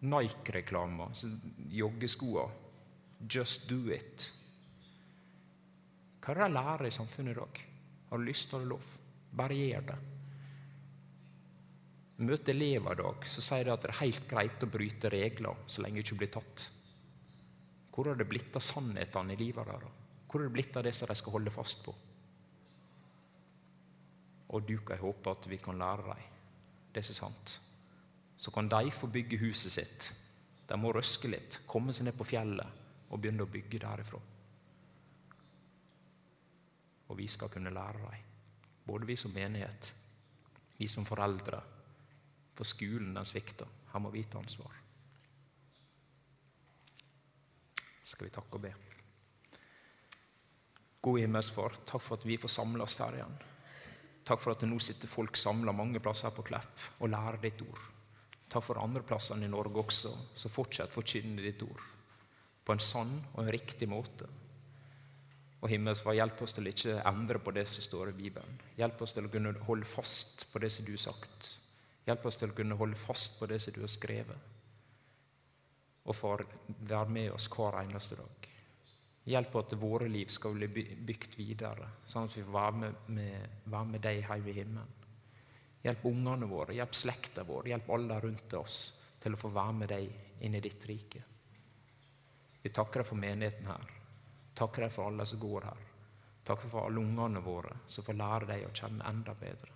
Nike-reklame, 0.00 1.08
joggeskoa. 1.70 2.48
Just 3.34 3.68
do 3.68 3.88
it. 3.92 4.32
Hva 6.20 6.32
er 6.32 6.40
det 6.40 6.48
de 6.48 6.56
lærer 6.56 6.88
i 6.88 6.92
samfunnet 6.92 7.32
i 7.34 7.38
dag? 7.40 7.62
Har 8.10 8.20
du 8.20 8.24
lyst, 8.24 8.52
har 8.52 8.64
du 8.64 8.68
lov. 8.76 8.92
Bare 9.36 9.56
gjør 9.56 9.88
det. 9.90 9.96
Møter 12.22 12.54
elever 12.54 12.94
i 12.94 13.02
dag 13.02 13.26
så 13.26 13.42
sier 13.42 13.66
de 13.66 13.72
at 13.74 13.82
det 13.82 13.90
er 13.90 14.00
helt 14.04 14.26
greit 14.30 14.62
å 14.62 14.70
bryte 14.70 15.10
regler 15.10 15.64
så 15.66 15.82
lenge 15.82 15.98
det 15.98 16.06
ikke 16.06 16.20
blir 16.22 16.32
tatt. 16.36 16.66
Hvor 17.94 18.10
har 18.10 18.18
det 18.18 18.26
blitt 18.30 18.54
av 18.54 18.62
sannhetene 18.62 19.34
i 19.34 19.40
livet 19.40 19.66
deres? 19.66 20.02
Hvor 20.28 20.42
har 20.42 20.48
det 20.48 20.54
blitt 20.54 20.76
av 20.78 20.86
det 20.86 20.94
som 20.94 21.10
de 21.10 21.16
skal 21.18 21.34
holde 21.34 21.54
fast 21.54 21.82
på? 21.86 21.94
Og 24.54 24.66
du 24.66 24.76
kan 24.86 25.02
håpe 25.02 25.34
at 25.34 25.48
vi 25.50 25.58
kan 25.62 25.78
lære 25.78 26.06
dem 26.12 26.30
det 26.94 27.02
som 27.02 27.14
er 27.14 27.18
sant. 27.18 27.56
Så 28.38 28.50
kan 28.54 28.68
de 28.70 28.90
få 28.94 29.08
bygge 29.10 29.40
huset 29.42 29.74
sitt. 29.74 30.08
De 30.68 30.78
må 30.78 30.92
røske 30.94 31.30
litt, 31.30 31.60
komme 31.66 31.94
seg 31.94 32.06
ned 32.06 32.16
på 32.18 32.26
fjellet 32.28 33.10
og 33.10 33.20
begynne 33.20 33.46
å 33.46 33.50
bygge 33.50 33.82
derifra. 33.82 34.20
Og 37.10 37.18
vi 37.18 37.26
skal 37.30 37.50
kunne 37.52 37.74
lære 37.74 38.00
dem, 38.00 38.30
både 38.86 39.06
vi 39.06 39.16
som 39.18 39.34
menighet, 39.34 39.90
vi 40.78 40.88
som 40.88 41.06
foreldre. 41.06 41.60
For 42.54 42.68
skolen 42.68 43.14
den 43.16 43.28
svikter. 43.28 43.68
Her 43.92 44.02
må 44.02 44.12
vi 44.14 44.24
ta 44.26 44.38
ansvar. 44.38 44.74
Skal 48.04 48.28
vi 48.28 48.34
takke 48.34 48.58
og 48.58 48.66
be. 48.66 48.74
Gode 51.04 51.24
himmelsfar, 51.24 51.74
takk 51.84 52.02
for 52.02 52.16
at 52.16 52.26
vi 52.28 52.38
får 52.40 52.52
samles 52.52 52.96
her 53.00 53.18
igjen. 53.18 53.34
Takk 54.24 54.40
for 54.40 54.54
at 54.54 54.62
det 54.62 54.70
nå 54.70 54.78
sitter 54.80 55.10
folk 55.10 55.36
samla 55.36 55.74
mange 55.76 56.00
plasser 56.00 56.30
her 56.30 56.36
på 56.36 56.46
Klepp 56.48 56.86
og 57.00 57.10
lærer 57.12 57.42
ditt 57.42 57.60
ord. 57.66 57.82
Takk 58.48 58.64
for 58.64 58.80
andre 58.80 59.02
plassene 59.04 59.44
i 59.44 59.52
Norge 59.52 59.82
også, 59.82 60.12
som 60.38 60.52
fortsetter 60.52 60.92
å 60.92 61.00
forkynne 61.00 61.44
ditt 61.44 61.60
ord 61.66 61.82
på 62.64 62.72
en 62.72 62.80
sann 62.80 63.12
og 63.34 63.42
en 63.42 63.52
riktig 63.52 63.88
måte. 63.90 64.28
Og 65.60 65.70
himmelsfar, 65.72 66.16
hjelp 66.16 66.40
oss 66.44 66.52
til 66.56 66.66
å 66.66 66.72
ikke 66.72 66.96
endre 67.08 67.40
på 67.40 67.52
det 67.56 67.64
som 67.68 67.84
står 67.84 68.12
i 68.12 68.16
Bibelen. 68.16 68.56
Hjelp 68.76 69.00
oss 69.04 69.14
til 69.16 69.28
å 69.28 69.32
kunne 69.32 69.52
holde 69.66 69.88
fast 69.88 70.46
på 70.52 70.60
det 70.60 70.70
som 70.72 70.84
du 70.84 70.92
har 70.92 71.02
sagt. 71.06 71.48
Hjelp 72.04 72.26
oss 72.28 72.36
til 72.40 72.52
å 72.52 72.56
kunne 72.56 72.76
holde 72.76 73.00
fast 73.00 73.38
på 73.38 73.48
det 73.48 73.60
som 73.64 73.72
du 73.74 73.80
har 73.84 73.92
skrevet. 73.92 74.50
Og 76.04 76.16
for 76.16 76.44
være 76.84 77.12
med 77.12 77.30
oss 77.32 77.48
hver 77.52 77.80
eneste 77.80 78.18
dag. 78.18 78.48
Hjelp 79.24 79.54
oss 79.56 79.70
at 79.70 79.78
våre 79.80 80.08
liv 80.08 80.28
skal 80.28 80.58
bli 80.58 80.68
bygd 80.68 81.38
videre, 81.38 81.88
sånn 82.04 82.28
at 82.28 82.36
vi 82.36 82.44
får 82.44 82.56
være 82.58 82.80
med, 82.82 83.06
med, 83.16 83.54
være 83.72 83.90
med 83.94 84.04
deg 84.04 84.20
hjemme 84.20 84.52
i 84.52 84.56
himmelen. 84.58 85.00
Hjelp 85.84 86.04
ungene 86.08 86.48
våre, 86.48 86.76
hjelp 86.76 86.96
slekta 86.96 87.44
vår, 87.44 87.70
hjelp 87.72 87.88
alle 87.96 88.20
rundt 88.20 88.56
oss 88.56 88.78
til 89.20 89.36
å 89.36 89.40
få 89.40 89.50
være 89.52 89.76
med 89.80 89.90
deg 89.92 90.44
inn 90.44 90.56
i 90.56 90.62
ditt 90.64 90.84
rike. 90.88 91.22
Vi 92.64 92.72
takker 92.72 93.00
deg 93.00 93.08
for 93.08 93.20
menigheten 93.20 93.68
her. 93.68 93.94
Takker 94.56 94.86
deg 94.86 94.92
for 94.94 95.10
alle 95.10 95.26
som 95.28 95.40
går 95.40 95.68
her. 95.68 95.80
Takker 96.44 96.72
for 96.72 96.88
alle 96.88 97.00
ungene 97.00 97.40
våre 97.44 97.78
som 97.88 98.04
får 98.04 98.20
lære 98.20 98.50
deg 98.52 98.66
å 98.68 98.74
kjenne 98.76 99.08
enda 99.08 99.36
bedre. 99.36 99.72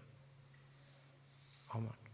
Amen. 1.76 2.08